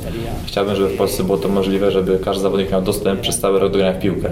Chciałbym, 0.46 0.76
żeby 0.76 0.90
w 0.90 0.98
Polsce 0.98 1.24
było 1.24 1.38
to 1.38 1.48
możliwe, 1.50 1.92
żeby 1.92 2.20
każdy 2.26 2.42
zawodnik 2.44 2.72
miał 2.72 2.82
dostęp 2.82 3.20
przez 3.22 3.40
cały 3.40 3.60
rok 3.60 3.72
do 3.72 3.78
grania 3.78 3.94
w 3.94 4.00
piłkę. 4.02 4.30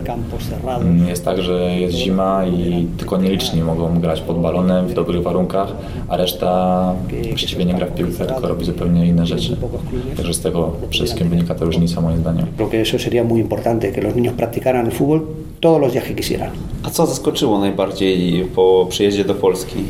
Mm, 0.82 1.08
Jest 1.08 1.25
tak, 1.25 1.41
że 1.41 1.53
jest 1.75 1.96
zima 1.96 2.46
i 2.46 2.88
tylko 2.98 3.17
nieliczni 3.17 3.62
mogą 3.62 4.00
grać 4.00 4.22
pod 4.22 4.41
balonem 4.41 4.88
w 4.88 4.93
dobrych 4.93 5.24
warunkach, 5.24 5.67
a 6.08 6.17
reszta 6.17 6.93
właściwie 7.29 7.65
nie 7.65 7.74
gra 7.74 7.86
w 7.88 7.93
piłkę, 7.96 8.25
tylko 8.25 8.48
robi 8.48 8.65
zupełnie 8.65 9.05
inne 9.08 9.25
rzeczy. 9.25 9.58
Także 10.17 10.34
z 10.34 10.39
tego 10.39 10.72
przede 10.89 11.05
wszystkim 11.05 11.29
wynika 11.29 11.55
ta 11.55 11.65
różnica 11.65 12.01
moim 12.01 12.17
zdaniem. 12.17 12.46
Creo 12.58 12.70
que 12.70 12.82
eso 12.82 13.00
sería 13.00 13.24
muy 13.24 13.39
importante, 13.39 13.91
que 13.91 14.01
los 14.01 14.15
niños 14.15 14.34
practicaran 14.60 14.86
el 14.86 14.92
fútbol 14.92 15.22
todos 15.60 15.80
los 15.82 15.94
días 15.94 16.04
que 16.06 16.16
quisieran. 16.16 16.51
A 16.84 16.89
co 16.89 17.06
zaskoczyło 17.06 17.60
najbardziej 17.60 18.46
po 18.56 18.86
przyjeździe 18.89 19.25
do 19.25 19.36
Polski? 19.36 19.84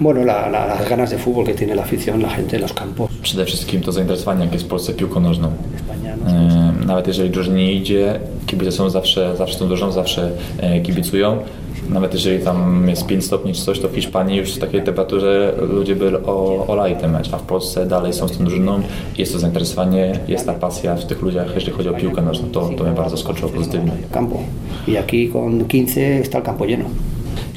Bueno, 0.00 0.20
la- 0.24 0.48
la- 0.48 0.66
las 0.66 0.88
ganas 0.88 1.10
de 1.10 1.18
fútbol 1.18 1.44
que 1.46 1.54
tiene 1.54 1.74
la 1.74 1.82
afición, 1.82 2.22
la 2.22 2.28
gente 2.28 2.56
en 2.56 2.62
los 2.62 2.72
campos. 2.72 3.10
Przede 3.22 3.44
wszystkim 3.44 3.80
to 3.80 3.92
zainteresowanie, 3.92 4.40
jakie 4.44 4.54
jest 4.54 4.66
w 4.66 4.68
Polsce 4.68 4.92
piłką 4.92 5.20
nożną. 5.20 5.48
Españanos. 5.76 6.32
E, 6.32 6.57
Nawet 6.86 7.06
jeżeli 7.06 7.30
drużynie 7.30 7.56
nie 7.56 7.72
idzie, 7.72 8.20
kibice 8.46 8.72
są 8.72 8.90
zawsze, 8.90 9.36
zawsze 9.36 9.58
tą 9.58 9.68
drużyną, 9.68 9.92
zawsze 9.92 10.30
e, 10.60 10.80
kibicują. 10.80 11.38
Nawet 11.90 12.14
jeżeli 12.14 12.44
tam 12.44 12.88
jest 12.88 13.06
5 13.06 13.24
stopni 13.24 13.54
czy 13.54 13.62
coś, 13.62 13.80
to 13.80 13.88
w 13.88 13.94
Hiszpanii 13.94 14.38
już 14.38 14.54
w 14.54 14.58
takiej 14.58 14.82
temperaturze 14.82 15.54
ludzie 15.58 15.96
by 15.96 16.26
o, 16.26 16.66
olali 16.66 16.96
ten 16.96 17.12
mecz, 17.12 17.34
a 17.34 17.38
w 17.38 17.42
Polsce 17.42 17.86
dalej 17.86 18.12
są 18.12 18.28
z 18.28 18.38
tą 18.38 18.44
drużyną. 18.44 18.80
Jest 19.18 19.32
to 19.32 19.38
zainteresowanie, 19.38 20.18
jest 20.28 20.46
ta 20.46 20.54
pasja 20.54 20.96
w 20.96 21.04
tych 21.04 21.22
ludziach, 21.22 21.54
jeżeli 21.54 21.72
chodzi 21.72 21.88
o 21.88 21.92
piłkę 21.92 22.22
nożną. 22.22 22.48
To, 22.48 22.70
to 22.78 22.84
mnie 22.84 22.92
bardzo 22.92 23.16
zaskoczyło 23.16 23.50
pozytywnie. 23.50 23.92
Campo. 24.12 24.38
Y 24.88 24.98
aquí 24.98 25.28
con 25.32 25.64
15 25.64 26.20
está 26.22 26.38
el 26.38 26.44
campo 26.44 26.64
lleno. 26.64 26.84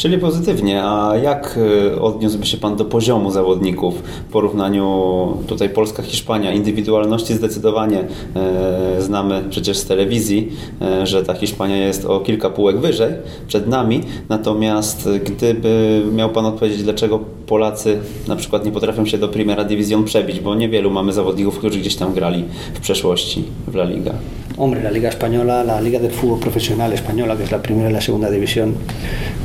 Czyli 0.02 0.18
pozytywnie, 0.18 0.84
a 0.84 1.16
jak 1.24 1.58
y, 1.94 2.02
odniósłby 2.02 2.46
się 2.46 2.58
Pan 2.58 2.76
do 2.76 2.86
poziomu 2.86 3.32
zawodników 3.32 4.04
w 4.30 4.32
porównaniu 4.32 5.38
tutaj 5.48 5.70
Polska-Hiszpania? 5.70 6.54
Indywidualności 6.54 7.34
zdecydowanie 7.34 8.04
e, 8.36 9.02
znamy 9.02 9.44
przecież 9.50 9.78
z 9.78 9.86
telewizji, 9.86 10.52
e, 10.82 11.08
że 11.08 11.24
ta 11.24 11.34
Hiszpania 11.34 11.78
jest 11.78 12.06
o 12.06 12.20
kilka 12.20 12.50
półek 12.50 12.80
wyżej 12.80 13.14
przed 13.48 13.68
nami, 13.68 14.02
natomiast 14.30 15.10
gdyby 15.26 16.04
miał 16.14 16.30
Pan 16.30 16.46
odpowiedzieć, 16.46 16.84
dlaczego 16.84 17.20
Polacy 17.48 18.00
na 18.28 18.36
przykład 18.36 18.66
nie 18.66 18.72
potrafią 18.72 19.06
się 19.06 19.18
do 19.18 19.28
Primera 19.28 19.64
Division 19.64 20.04
przebić, 20.04 20.40
bo 20.40 20.56
niewielu 20.56 20.92
mamy 20.92 21.14
zawodników, 21.14 21.58
którzy 21.58 21.80
gdzieś 21.80 21.96
tam 21.96 22.14
grali 22.14 22.46
w 22.74 22.80
przeszłości 22.80 23.44
w 23.68 23.76
La 23.76 23.84
Liga. 23.84 24.14
Hombre, 24.58 24.82
la 24.82 24.92
Liga 24.92 25.10
Española, 25.10 25.64
la 25.64 25.82
Liga 25.82 26.00
del 26.00 26.12
Fútbol 26.12 26.40
Profesional 26.40 26.94
Española, 26.94 27.36
que 27.36 27.44
es 27.44 27.52
la 27.52 27.62
primera 27.62 27.90
y 27.90 27.94
la 27.94 28.02
segunda 28.02 28.30
división, 28.30 28.76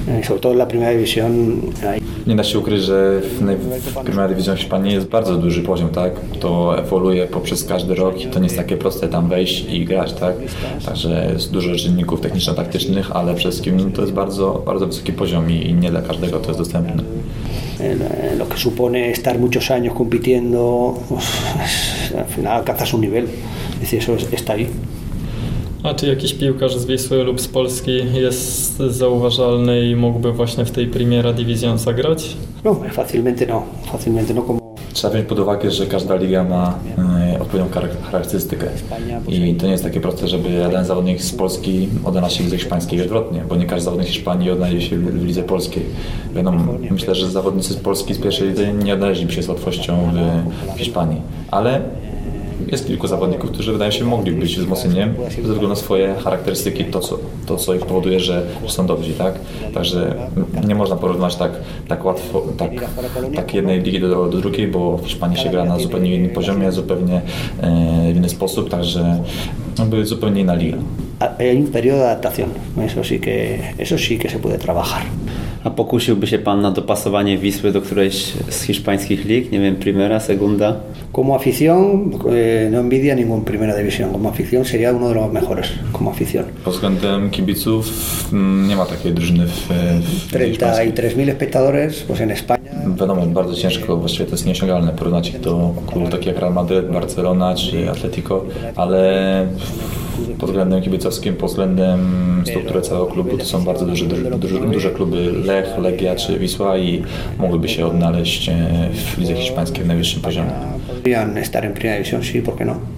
eh, 0.08 0.22
sobre 0.24 0.40
todo 0.40 0.52
en 0.52 0.58
la 0.58 0.68
primera 0.68 0.90
división, 0.90 1.72
hay 1.82 2.00
Nie 2.26 2.36
da 2.36 2.44
się 2.44 2.58
ukryć, 2.58 2.82
że 2.82 3.20
w, 3.20 4.04
Primera 4.04 4.28
División 4.28 4.56
Hiszpanii 4.56 4.94
jest 4.94 5.06
bardzo 5.06 5.36
duży 5.36 5.62
poziom, 5.62 5.88
tak? 5.88 6.12
To 6.40 6.78
ewoluuje 6.78 7.26
poprzez 7.26 7.64
każdy 7.64 7.94
rok 7.94 8.24
i 8.24 8.26
to 8.26 8.38
nie 8.38 8.44
jest 8.44 8.56
takie 8.56 8.76
proste 8.76 9.08
tam 9.08 9.28
wejść 9.28 9.64
i 9.70 9.84
grać, 9.84 10.12
tak? 10.12 10.34
Także 10.86 11.30
jest 11.32 11.52
dużo 11.52 11.76
czynników 11.76 12.20
techniczno-taktycznych, 12.20 13.12
ale 13.12 13.34
przede 13.34 13.50
wszystkim 13.50 13.92
to 13.92 14.02
jest 14.02 14.14
bardzo, 14.14 14.62
bardzo 14.66 14.86
wysoki 14.86 15.12
poziom 15.12 15.50
i, 15.50 15.74
nie 15.74 15.90
dla 15.90 16.02
każdego 16.02 16.38
to 16.38 16.46
jest 16.46 16.58
dostępne. 16.60 17.02
eh, 17.80 18.38
lo 18.38 18.46
que 18.48 18.58
supone 18.58 19.10
estar 19.10 19.38
muchos 19.38 19.70
años 19.70 19.94
compitiendo, 19.94 20.94
al 22.18 22.24
final 22.26 22.52
alcanzas 22.52 22.94
un 22.94 23.00
nivel, 23.00 23.24
es 23.74 23.80
decir, 23.80 23.98
eso 23.98 24.12
es- 24.14 24.32
está 24.32 24.52
ahí. 24.54 24.66
A 25.82 25.94
czy 25.94 26.06
jakiś 26.06 26.34
piłkarz 26.34 26.76
z 26.76 26.86
Wisły 26.86 27.24
lub 27.24 27.40
z 27.40 27.48
Polski 27.48 27.92
jest 28.14 28.76
zauważalny 28.76 29.90
i 29.90 29.96
mógłby 29.96 30.32
właśnie 30.32 30.64
w 30.64 30.70
tej 30.70 30.86
Primera 30.86 31.32
Division 31.32 31.78
zagrać? 31.78 32.36
No, 32.64 32.74
fácilmente 32.74 33.46
no, 33.48 33.62
fácilmente 33.92 34.34
no 34.34 34.42
como 34.42 34.60
Trzeba 34.92 35.12
wziąć 35.14 35.28
pod 35.28 35.38
uwagę, 35.38 35.70
że 35.70 35.86
każda 35.86 36.16
liga 36.16 36.44
ma 36.44 36.78
e, 37.34 37.38
odpowiednią 37.40 37.70
charak- 37.72 38.02
charakterystykę. 38.10 38.66
I 39.28 39.54
to 39.54 39.66
nie 39.66 39.72
jest 39.72 39.84
takie 39.84 40.00
proste, 40.00 40.28
żeby 40.28 40.50
jeden 40.50 40.84
zawodnik 40.84 41.22
z 41.22 41.32
Polski 41.32 41.88
odnalazł 42.04 42.34
się 42.36 42.40
w 42.42 42.44
lidze 42.44 42.58
hiszpańskiej. 42.58 42.98
I 42.98 43.02
odwrotnie, 43.02 43.42
bo 43.48 43.56
nie 43.56 43.66
każdy 43.66 43.84
zawodnik 43.84 44.08
z 44.08 44.12
Hiszpanii 44.12 44.50
odnajdzie 44.50 44.80
się 44.80 44.98
w, 44.98 45.24
lidze 45.24 45.42
polskiej. 45.42 45.82
Wiadomo, 46.34 46.64
myślę, 46.90 47.14
że 47.14 47.30
zawodnicy 47.30 47.72
z 47.72 47.76
Polski 47.76 48.14
z 48.14 48.18
pierwszej 48.18 48.48
lidzy 48.48 48.72
nie 48.84 48.94
odnaleźliby 48.94 49.32
się 49.32 49.42
z 49.42 49.48
łatwością 49.48 49.98
w, 50.12 50.74
w 50.74 50.78
Hiszpanii, 50.78 51.20
ale 51.50 51.80
jest 52.66 52.86
kilku 52.86 53.06
zawodników, 53.06 53.50
którzy 53.50 53.72
wydaje 53.72 53.92
się 53.92 54.04
mogli 54.04 54.32
być 54.32 54.56
wzmocnieniem 54.58 55.14
ze 55.30 55.42
względu 55.42 55.68
na 55.68 55.76
swoje 55.76 56.14
charakterystyki, 56.14 56.84
to 56.84 57.00
co, 57.00 57.18
to, 57.46 57.56
co 57.56 57.74
ich 57.74 57.86
powoduje, 57.86 58.20
że, 58.20 58.42
że 58.66 58.72
są 58.72 58.86
dobrzy, 58.86 59.12
tak? 59.12 59.34
Także 59.74 60.14
nie 60.66 60.74
można 60.74 60.96
porównać 60.96 61.36
tak, 61.36 61.52
tak 61.88 62.04
łatwo, 62.04 62.42
tak, 62.58 62.70
tak 63.34 63.54
jednej 63.54 63.82
ligi 63.82 64.00
do, 64.00 64.08
do 64.26 64.38
drugiej, 64.38 64.68
bo 64.68 64.98
w 64.98 65.06
Hiszpanii 65.06 65.38
się 65.38 65.50
gra 65.50 65.64
na 65.64 65.78
zupełnie 65.78 66.14
innym 66.14 66.30
poziomie, 66.30 66.72
zupełnie 66.72 67.20
e, 67.60 68.12
w 68.12 68.16
inny 68.16 68.28
sposób, 68.28 68.70
także 68.70 69.22
były 69.86 70.06
zupełnie 70.06 70.40
inna 70.40 70.54
liga. 70.54 70.76
hay 71.38 71.56
un 71.56 71.68
periodo 71.68 72.00
de 72.00 72.04
adaptación, 72.06 72.50
eso 72.82 73.02
sí 73.02 73.18
que, 73.18 73.72
eso 73.78 73.96
sí 73.96 74.18
que 74.18 74.28
se 74.28 74.38
puede 74.38 74.58
trabajar. 74.58 75.02
A 75.66 75.70
pokusiłby 75.70 76.26
się 76.26 76.38
Pan 76.38 76.60
na 76.60 76.70
dopasowanie 76.70 77.38
Wisły 77.38 77.72
do 77.72 77.80
którejś 77.80 78.32
z 78.48 78.62
hiszpańskich 78.62 79.24
lig? 79.24 79.52
Nie 79.52 79.60
wiem, 79.60 79.76
Primera, 79.76 80.20
Segunda? 80.20 80.76
Como 81.12 81.34
afición, 81.34 82.10
eh, 82.12 82.70
no 82.70 82.78
envidia 82.78 83.14
ningún 83.14 83.44
primera 83.44 83.74
división, 83.76 84.12
como 84.12 84.28
afición 84.28 84.64
sería 84.64 84.92
uno 84.92 85.08
de 85.08 85.14
los 85.14 85.32
mejores, 85.32 85.66
como 85.92 86.10
afición. 86.10 86.44
Pod 86.64 86.74
względem 86.74 87.30
kibiców 87.30 87.84
mm, 88.32 88.68
nie 88.68 88.76
ma 88.76 88.86
takiej 88.86 89.12
drużyny 89.12 89.46
w, 89.46 89.68
w 90.30 90.34
lidze 90.34 90.48
hiszpańskiej. 90.48 90.94
33.000 90.94 91.30
espectadores, 91.30 92.02
pues 92.02 92.20
en 92.20 92.30
España 92.30 92.96
Wiadomo, 92.98 93.26
bardzo 93.26 93.54
ciężko, 93.54 93.96
właściwie 93.96 94.24
to 94.24 94.30
jest 94.30 94.46
nieosiągalne 94.46 94.92
porównać 94.92 95.28
ich 95.28 95.40
do 95.40 95.74
klubów 95.86 96.10
takich 96.10 96.26
jak 96.26 96.38
Real 96.38 96.52
Madryt, 96.52 96.90
Barcelona 96.92 97.54
czy 97.54 97.90
Atletico, 97.90 98.44
ale 98.76 99.46
pod 100.38 100.48
względem 100.48 100.82
kibicowskim, 100.82 101.34
pod 101.34 101.50
względem 101.50 102.00
struktury 102.46 102.80
całego 102.80 103.06
klubu 103.06 103.38
to 103.38 103.44
są 103.44 103.64
bardzo 103.64 103.86
duże, 103.86 104.06
duże, 104.06 104.60
duże, 104.60 104.90
kluby 104.90 105.32
Lech, 105.32 105.78
Legia 105.78 106.16
czy 106.16 106.38
Wisła 106.38 106.78
i 106.78 107.02
mogłyby 107.38 107.68
się 107.68 107.86
odnaleźć 107.86 108.48
e, 108.48 108.54
w 108.92 109.18
lidze 109.18 109.34
hiszpańskiej 109.34 109.84
w 109.84 109.86
najwyższym 109.86 110.22
poziomie. 110.22 110.50
podrían 111.06 111.38
estar 111.38 111.64
en 111.64 111.72
primera 111.72 111.98
división, 111.98 112.22
sí, 112.22 112.40
¿por 112.40 112.56
qué 112.56 112.64
no? 112.64 112.95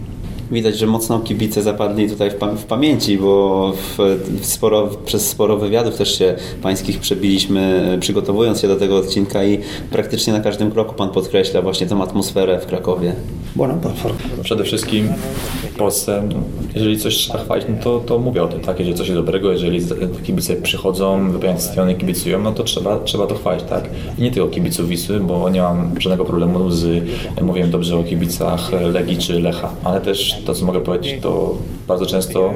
Widać, 0.51 0.79
że 0.79 0.87
mocno 0.87 1.21
kibice 1.21 1.63
zapadli 1.63 2.11
tutaj 2.11 2.31
w, 2.31 2.35
pam- 2.35 2.57
w 2.57 2.65
pamięci, 2.65 3.19
bo 3.19 3.73
w, 3.73 3.99
w 4.41 4.47
sporo, 4.47 4.89
przez 5.07 5.29
sporo 5.29 5.57
wywiadów 5.57 5.97
też 5.97 6.19
się 6.19 6.37
pańskich 6.63 7.01
przebiliśmy, 7.01 7.91
e, 7.95 7.99
przygotowując 7.99 8.61
się 8.61 8.69
do 8.69 8.77
tego 8.77 8.97
odcinka 8.97 9.45
i 9.45 9.59
praktycznie 9.91 10.33
na 10.33 10.41
każdym 10.41 10.71
kroku 10.71 10.95
Pan 10.95 11.11
podkreśla 11.11 11.63
właśnie 11.63 11.87
tę 11.87 11.97
atmosferę 11.97 12.61
w 12.61 12.67
Krakowie. 12.67 13.13
Przede 14.43 14.65
wszystkim 14.65 15.09
w 15.75 15.77
Polsce, 15.77 16.23
no, 16.35 16.37
jeżeli 16.75 16.99
coś 16.99 17.17
trzeba 17.17 17.39
chwalić, 17.39 17.67
no 17.69 17.77
to, 17.85 18.01
to 18.01 18.19
mówię 18.19 18.43
o 18.43 18.49
tym, 18.49 18.61
tak? 18.61 18.79
Jeżeli 18.79 18.97
coś 18.97 19.09
jest 19.09 19.21
dobrego, 19.21 19.53
jeżeli 19.53 19.81
kibice 20.23 20.57
przychodzą, 20.57 21.31
wypełniają 21.33 21.61
stadiony, 21.61 21.95
kibicują, 21.95 22.43
no 22.43 22.53
to 22.53 22.65
trzeba, 22.65 22.99
trzeba 22.99 23.27
to 23.27 23.35
chwalić, 23.35 23.65
tak? 23.65 23.91
I 24.19 24.23
nie 24.23 24.31
tylko 24.31 24.49
kibiców 24.49 24.89
Wisły, 24.89 25.21
bo 25.21 25.51
nie 25.51 25.63
mam 25.63 26.01
żadnego 26.01 26.25
problemu 26.25 26.71
z, 26.71 27.05
mówiłem 27.43 27.71
dobrze 27.71 27.97
o 27.97 28.05
kibicach 28.05 28.73
Legii 28.93 29.17
czy 29.17 29.41
Lecha, 29.41 29.73
ale 29.85 30.01
też 30.01 30.38
to, 30.45 30.55
co 30.55 30.67
mogę 30.67 30.81
powiedzieć, 30.81 31.23
to 31.23 31.57
bardzo 31.89 32.07
często 32.07 32.55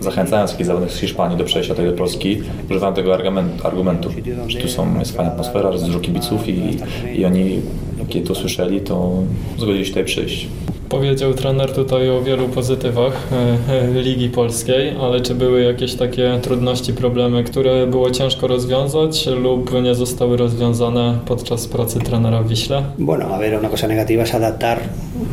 zachęcając 0.00 0.50
takich 0.50 0.66
zawodników 0.66 0.96
z 0.96 1.00
Hiszpanii 1.00 1.38
do 1.38 1.44
przejścia 1.44 1.74
tutaj 1.74 1.90
do 1.90 1.96
Polski, 1.96 2.42
używałem 2.70 2.94
tego 2.94 3.14
argumentu, 3.14 3.66
argumentu 3.66 4.10
że 4.46 4.58
tu 4.58 4.68
są, 4.68 4.98
jest 4.98 5.16
fajna 5.16 5.32
atmosfera, 5.32 5.70
jest 5.70 5.84
dużo 5.84 6.00
kibiców 6.00 6.48
i, 6.48 6.78
i 7.14 7.24
oni, 7.24 7.60
kiedy 8.08 8.26
to 8.26 8.34
słyszeli, 8.34 8.80
to 8.80 9.10
zgodzili 9.58 9.84
się 9.84 9.90
tutaj 9.90 10.04
przyjść. 10.04 10.48
Powiedział 10.92 11.34
trener 11.34 11.72
tutaj 11.72 12.10
o 12.10 12.22
wielu 12.22 12.48
pozytywach 12.48 13.28
e, 13.32 13.98
e, 13.98 14.02
Ligi 14.02 14.28
Polskiej, 14.28 14.94
ale 15.00 15.20
czy 15.20 15.34
były 15.34 15.62
jakieś 15.62 15.94
takie 15.94 16.38
trudności, 16.42 16.92
problemy, 16.92 17.44
które 17.44 17.86
było 17.86 18.10
ciężko 18.10 18.46
rozwiązać 18.46 19.26
lub 19.26 19.82
nie 19.82 19.94
zostały 19.94 20.36
rozwiązane 20.36 21.18
podczas 21.26 21.66
pracy 21.66 21.98
trenera 21.98 22.42
w 22.42 22.48
Wiśle? 22.48 22.82
Bueno, 22.98 23.24
a 23.34 23.38
ver, 23.38 23.58
una 23.58 23.68
cosa 23.68 23.88
negativa 23.88 24.22
es 24.22 24.34
adaptar 24.34 24.78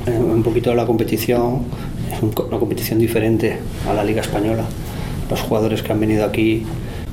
eh, 0.07 0.33
un 0.33 0.43
poquito 0.43 0.73
la 0.73 0.85
competición, 0.85 1.59
una 2.21 2.59
competición 2.59 2.99
diferente 2.99 3.59
a 3.87 3.93
la 3.93 4.03
Liga 4.03 4.21
Española. 4.21 4.65
Los 5.29 5.41
jugadores 5.41 5.81
que 5.81 5.91
han 5.91 5.99
venido 5.99 6.25
aquí 6.25 6.65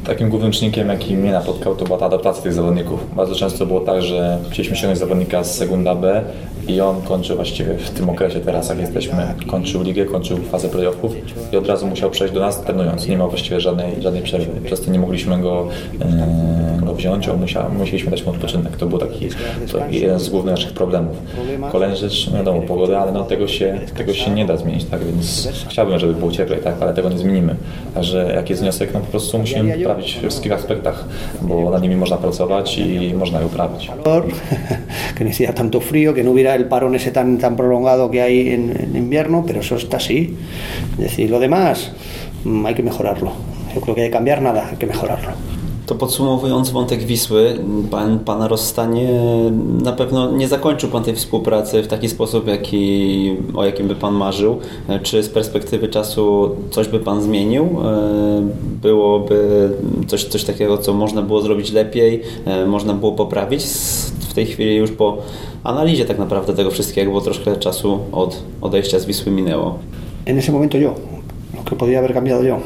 Takim 0.06 0.28
głównym 0.30 0.52
czynnikiem, 0.52 0.88
jaki 0.88 1.16
mnie 1.16 1.32
napotkał, 1.32 1.76
to 1.76 1.84
była 1.84 1.98
ta 1.98 2.06
adaptacja 2.06 2.42
tych 2.42 2.52
zawodników. 2.52 3.14
Bardzo 3.16 3.34
często 3.34 3.66
było 3.66 3.80
tak, 3.80 4.02
że 4.02 4.38
chcieliśmy 4.50 4.76
ściągnąć 4.76 4.98
zawodnika 4.98 5.44
z 5.44 5.54
Segunda 5.54 5.94
B 5.94 6.22
i 6.68 6.80
on 6.80 7.02
kończył 7.02 7.36
właściwie 7.36 7.74
w 7.74 7.90
tym 7.90 8.10
okresie 8.10 8.40
teraz, 8.40 8.68
jak 8.68 8.78
jesteśmy, 8.78 9.34
kończył 9.46 9.82
ligę, 9.82 10.04
kończył 10.04 10.38
fazę 10.38 10.68
playoffów 10.68 11.12
i 11.52 11.56
od 11.56 11.66
razu 11.66 11.86
musiał 11.86 12.10
przejść 12.10 12.34
do 12.34 12.40
nas 12.40 12.62
trenując. 12.62 13.08
Nie 13.08 13.16
miał 13.16 13.28
właściwie 13.28 13.60
żadnej, 13.60 14.02
żadnej 14.02 14.22
przerwy. 14.22 14.60
Przez 14.64 14.80
to 14.80 14.90
nie 14.90 14.98
mogliśmy 14.98 15.38
go, 15.38 15.68
e, 16.00 16.86
go 16.86 16.94
wziąć, 16.94 17.28
on 17.28 17.38
musieliśmy 17.78 18.10
dać 18.10 18.26
mu 18.26 18.30
odpoczynek. 18.30 18.76
To 18.76 18.86
był 18.86 18.98
taki 18.98 19.28
to 19.72 19.78
jeden 19.90 20.20
z 20.20 20.28
głównych 20.28 20.54
naszych 20.54 20.72
problemów. 20.72 21.16
Kolejna 21.72 21.96
rzecz, 21.96 22.30
no 22.30 22.38
wiadomo, 22.38 22.62
pogoda, 22.62 22.98
ale 22.98 23.12
no 23.12 23.24
tego 23.24 23.48
się, 23.48 23.80
tego 23.96 24.14
się 24.14 24.30
nie 24.30 24.46
da 24.46 24.56
zmienić, 24.56 24.84
tak? 24.84 25.04
Więc 25.04 25.48
chciałbym, 25.68 25.98
żeby 25.98 26.14
było 26.14 26.32
cieplej, 26.32 26.60
tak? 26.60 26.74
Ale 26.80 26.94
tego 26.94 27.08
nie 27.08 27.18
zmienimy. 27.18 27.54
Także 27.94 28.32
jaki 28.34 28.52
jest 28.52 28.62
wniosek? 28.62 28.94
No 28.94 29.00
po 29.00 29.06
prostu 29.06 29.38
musimy 29.38 29.78
poprawić 29.96 30.14
w 30.14 30.18
wszystkich 30.18 30.52
aspektach, 30.52 31.04
bo 31.42 31.70
nad 31.70 31.82
nimi 31.82 31.96
można 31.96 32.16
pracować 32.16 32.78
i 32.78 33.14
można 33.14 33.40
je 33.40 33.46
uprawić. 33.46 33.90
que 35.16 35.24
necesita 35.24 35.52
tanto 35.52 35.80
frío, 35.80 36.14
que 36.14 36.24
no 36.24 36.30
hubiera 36.30 36.54
el 36.54 36.64
parón 36.64 36.94
ese 36.94 37.10
tan, 37.10 37.38
tan 37.38 37.56
prolongado 37.56 38.10
que 38.10 38.22
hay 38.22 38.48
en, 38.50 38.70
en 38.70 38.96
invierno, 38.96 39.44
pero 39.46 39.60
eso 39.60 39.76
está 39.76 39.96
así. 39.96 40.36
Es 40.98 41.04
decir, 41.04 41.30
lo 41.30 41.38
demás 41.38 41.92
mm, 42.44 42.66
hay 42.66 42.74
que 42.74 42.82
mejorarlo. 42.82 43.32
Yo 43.74 43.80
creo 43.80 43.94
que 43.94 44.02
hay 44.02 44.08
que 44.08 44.12
cambiar 44.12 44.42
nada, 44.42 44.68
hay 44.70 44.76
que 44.76 44.86
mejorarlo. 44.86 45.55
To 45.86 45.94
podsumowując 45.94 46.70
wątek 46.70 47.02
Wisły, 47.02 47.58
pan, 47.90 48.18
pana 48.18 48.48
rozstanie, 48.48 49.10
na 49.82 49.92
pewno 49.92 50.30
nie 50.32 50.48
zakończył 50.48 50.90
Pan 50.90 51.04
tej 51.04 51.14
współpracy 51.16 51.82
w 51.82 51.86
taki 51.86 52.08
sposób, 52.08 52.48
jaki, 52.48 53.36
o 53.54 53.64
jakim 53.64 53.88
by 53.88 53.94
Pan 53.94 54.14
marzył. 54.14 54.58
Czy 55.02 55.22
z 55.22 55.28
perspektywy 55.28 55.88
czasu 55.88 56.50
coś 56.70 56.88
by 56.88 57.00
Pan 57.00 57.22
zmienił? 57.22 57.64
E, 57.64 58.48
Byłoby 58.82 59.70
coś, 60.06 60.24
coś 60.24 60.44
takiego, 60.44 60.78
co 60.78 60.94
można 60.94 61.22
było 61.22 61.40
zrobić 61.42 61.72
lepiej, 61.72 62.22
e, 62.44 62.66
można 62.66 62.94
było 62.94 63.12
poprawić 63.12 63.64
w 64.28 64.34
tej 64.34 64.46
chwili 64.46 64.76
już 64.76 64.90
po 64.90 65.16
analizie 65.64 66.04
tak 66.04 66.18
naprawdę 66.18 66.54
tego 66.54 66.70
wszystkiego, 66.70 67.12
bo 67.12 67.20
troszkę 67.20 67.56
czasu 67.56 67.98
od 68.12 68.42
odejścia 68.60 68.98
z 68.98 69.06
Wisły 69.06 69.32
minęło. 69.32 69.78
En 70.26 70.38
ese 70.38 70.52
momento 70.52 70.78
yo, 70.78 70.94
lo 71.54 71.62
que 71.70 71.76
podría 71.76 71.98
haber 71.98 72.14
cambiado 72.14 72.42
yo. 72.42 72.58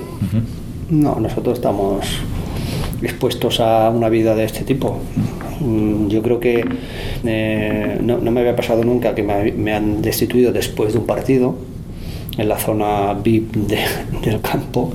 No, 0.91 1.17
nosotros 1.21 1.59
estamos 1.59 2.05
expuestos 3.03 3.61
a 3.61 3.91
una 3.91 4.09
vida 4.09 4.35
de 4.35 4.45
este 4.45 4.63
tipo. 4.65 4.99
Mm, 5.61 6.09
Yo 6.09 6.23
creo 6.23 6.41
que 6.41 6.65
eh, 7.25 7.99
no, 8.03 8.19
me 8.19 8.41
había 8.41 8.57
pasado 8.57 8.85
nunca 8.85 9.15
que 9.15 9.23
me, 9.23 9.53
me 9.53 9.73
han 9.75 10.03
destituido 10.03 10.53
después 10.53 10.93
de 10.93 10.99
un 10.99 11.07
partido 11.07 11.55
en 12.39 12.49
la 12.49 12.57
zona 12.59 13.13
VIP 13.15 13.55
de- 13.57 13.79
del 14.31 14.41
campo. 14.41 14.93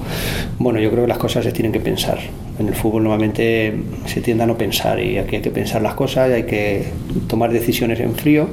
Bueno, 0.57 0.79
yo 0.79 0.89
creo 0.89 1.03
que 1.03 1.07
las 1.09 1.17
cosas 1.17 1.43
se 1.43 1.51
tienen 1.51 1.71
que 1.71 1.79
pensar. 1.79 2.17
En 2.57 2.67
el 2.69 2.73
fútbol 2.75 3.03
normalmente 3.03 3.73
se 4.05 4.21
tiende 4.21 4.43
a 4.43 4.47
no 4.47 4.57
pensar 4.57 4.99
y 5.01 5.17
aquí 5.17 5.35
hay 5.35 5.41
que 5.41 5.51
pensar 5.51 5.81
las 5.81 5.93
cosas 5.93 6.31
hay 6.31 6.43
que 6.43 6.85
tomar 7.27 7.51
decisiones 7.51 7.99
en 7.99 8.15
frío 8.15 8.47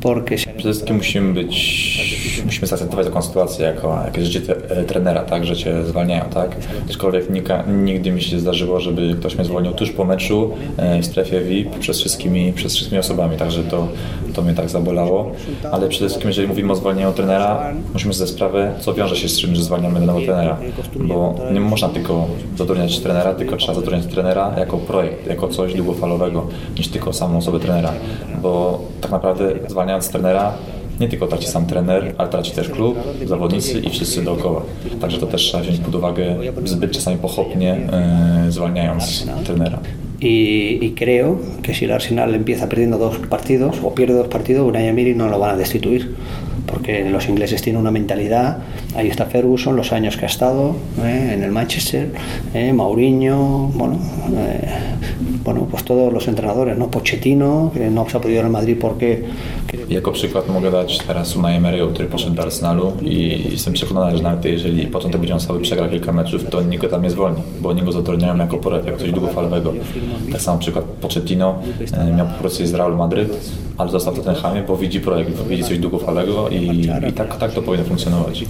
porque 0.00 0.36
se 0.38 0.47
Przede 0.58 0.72
wszystkim 0.72 0.96
musimy 0.96 1.34
być, 1.34 2.42
musimy 2.44 2.66
zaakceptować 2.66 3.06
taką 3.06 3.22
sytuację 3.22 3.66
jako 3.66 4.02
jakieś 4.04 4.24
życie 4.24 4.40
te, 4.40 4.84
trenera, 4.84 5.22
tak, 5.22 5.44
że 5.44 5.56
cię 5.56 5.84
zwalniają, 5.84 6.24
tak. 6.24 6.56
Aczkolwiek 6.90 7.30
nika, 7.30 7.64
nigdy 7.66 8.10
mi 8.10 8.22
się 8.22 8.34
nie 8.36 8.40
zdarzyło, 8.40 8.80
żeby 8.80 9.14
ktoś 9.20 9.34
mnie 9.34 9.44
zwolnił 9.44 9.72
tuż 9.72 9.90
po 9.90 10.04
meczu 10.04 10.50
w 11.02 11.06
strefie 11.06 11.40
VIP 11.40 11.78
przez 11.78 11.98
wszystkimi, 12.00 12.52
przez 12.52 12.74
wszystkimi 12.74 12.98
osobami, 12.98 13.36
także 13.36 13.62
to, 13.62 13.88
to 14.34 14.42
mnie 14.42 14.54
tak 14.54 14.68
zabolało. 14.68 15.32
Ale 15.72 15.88
przede 15.88 16.08
wszystkim, 16.08 16.28
jeżeli 16.28 16.48
mówimy 16.48 16.72
o 16.72 16.76
zwolnieniu 16.76 17.12
trenera, 17.12 17.72
musimy 17.92 18.14
sobie 18.14 18.28
sprawę, 18.28 18.72
co 18.80 18.94
wiąże 18.94 19.16
się 19.16 19.28
z 19.28 19.38
czym, 19.38 19.54
że 19.54 19.62
zwalniamy 19.62 20.00
danego 20.00 20.20
trenera, 20.20 20.58
bo 20.96 21.34
nie 21.52 21.60
można 21.60 21.88
tylko 21.88 22.26
zatrudniać 22.56 22.98
trenera, 22.98 23.34
tylko 23.34 23.56
trzeba 23.56 23.74
zatrudniać 23.74 24.06
trenera 24.06 24.54
jako 24.58 24.78
projekt, 24.78 25.26
jako 25.26 25.48
coś 25.48 25.74
długofalowego, 25.74 26.46
niż 26.78 26.88
tylko 26.88 27.12
samą 27.12 27.38
osobę 27.38 27.60
trenera, 27.60 27.92
bo 28.42 28.80
tak 29.00 29.10
naprawdę 29.10 29.52
zwalniając 29.68 30.08
trenera 30.08 30.47
nie 31.00 31.08
tylko 31.08 31.26
traci 31.26 31.46
sam 31.46 31.66
trener, 31.66 32.14
ale 32.18 32.28
traci 32.28 32.52
też 32.52 32.68
klub, 32.68 32.98
zawodnicy 33.24 33.80
i 33.80 33.90
wszyscy 33.90 34.22
dookoła. 34.22 34.62
Także 35.00 35.18
to 35.18 35.26
też 35.26 35.42
trzeba 35.42 35.62
wziąć 35.62 35.78
pod 35.78 35.94
uwagę 35.94 36.36
zbyt 36.64 36.92
czasami 36.92 37.18
pochopnie, 37.18 37.72
e, 37.72 38.46
zwalniając 38.48 39.26
trenera. 39.44 39.80
Y, 40.22 40.78
y, 40.82 40.94
creo 40.96 41.38
que 41.62 41.74
si 41.74 41.84
el 41.84 41.92
Arsenal 41.92 42.34
empieza 42.34 42.68
perdiendo 42.68 42.98
dos 42.98 43.18
partidos 43.18 43.76
o 43.84 43.94
pierde 43.94 44.14
dos 44.14 44.26
partidos, 44.26 44.66
Unai 44.68 44.88
Emery 44.88 45.14
no 45.14 45.28
lo 45.28 45.38
van 45.38 45.50
a 45.50 45.56
destituir 45.56 46.16
porque 46.68 47.08
los 47.08 47.28
ingleses 47.28 47.62
tienen 47.62 47.80
una 47.80 47.90
mentalidad. 47.90 48.58
Ahí 48.94 49.08
está 49.08 49.26
Ferguson, 49.26 49.76
los 49.76 49.92
años 49.92 50.16
que 50.16 50.26
ha 50.26 50.28
estado 50.28 50.76
¿eh? 51.02 51.30
en 51.32 51.42
el 51.42 51.50
Manchester, 51.50 52.12
¿eh? 52.54 52.72
Mauriño, 52.72 53.68
bueno, 53.74 53.98
eh, 54.36 54.68
bueno, 55.44 55.66
pues 55.70 55.84
todos 55.84 56.12
los 56.12 56.28
entrenadores, 56.28 56.76
¿no? 56.76 56.90
Pochettino, 56.90 57.72
que 57.72 57.88
no 57.88 58.08
se 58.08 58.16
ha 58.16 58.20
podido 58.20 58.40
ir 58.40 58.44
al 58.44 58.52
Madrid 58.52 58.76
porque... 58.78 59.24
Jako 59.88 60.12
przykład 60.12 60.48
mogę 60.48 60.70
dać 60.70 60.98
teraz 60.98 61.36
Unai 61.36 61.60
Emery'ego, 61.60 61.92
który 61.92 62.08
poszedł 62.08 62.34
do 62.34 62.42
Arsenalu 62.42 62.92
i 63.02 63.44
jestem 63.50 63.72
przekonany, 63.72 64.16
że 64.16 64.22
nawet 64.22 64.44
jeżeli 64.44 64.86
początek 64.86 65.20
będzie 65.20 65.34
on 65.34 65.40
sobie 65.40 65.60
przegra 65.60 65.88
kilka 65.88 66.12
meczów, 66.12 66.44
to 66.50 66.62
nikt 66.62 66.82
go 66.82 66.88
tam 66.88 67.02
nie 67.02 67.10
zwolni, 67.10 67.42
bo 67.60 67.68
oni 67.68 67.82
go 67.82 67.92
zatrudniają 67.92 68.36
jako 68.36 68.58
projekt, 68.58 68.86
jako 68.86 68.98
coś 68.98 69.12
długofalowego. 69.12 69.72
Tak 70.32 70.40
samo 70.40 70.58
przykład 70.58 70.84
Pochettino 70.84 71.58
miał 72.16 72.26
po 72.26 72.38
prostu 72.40 72.66
z 72.66 72.74
Real 72.74 72.96
Madryt, 72.96 73.52
ale 73.78 73.90
został 73.90 74.14
w 74.14 74.16
Tottenhamie, 74.16 74.62
bo 74.62 74.76
widzi 74.76 75.00
projekt, 75.00 75.36
bo 75.38 75.44
widzi 75.44 75.64
coś 75.64 75.78
długofalowego 75.78 76.48
i, 76.48 76.88
i 77.08 77.12
tak, 77.12 77.36
tak 77.36 77.52
to 77.52 77.62
powinno 77.62 77.84
funkcjonować. 77.84 78.44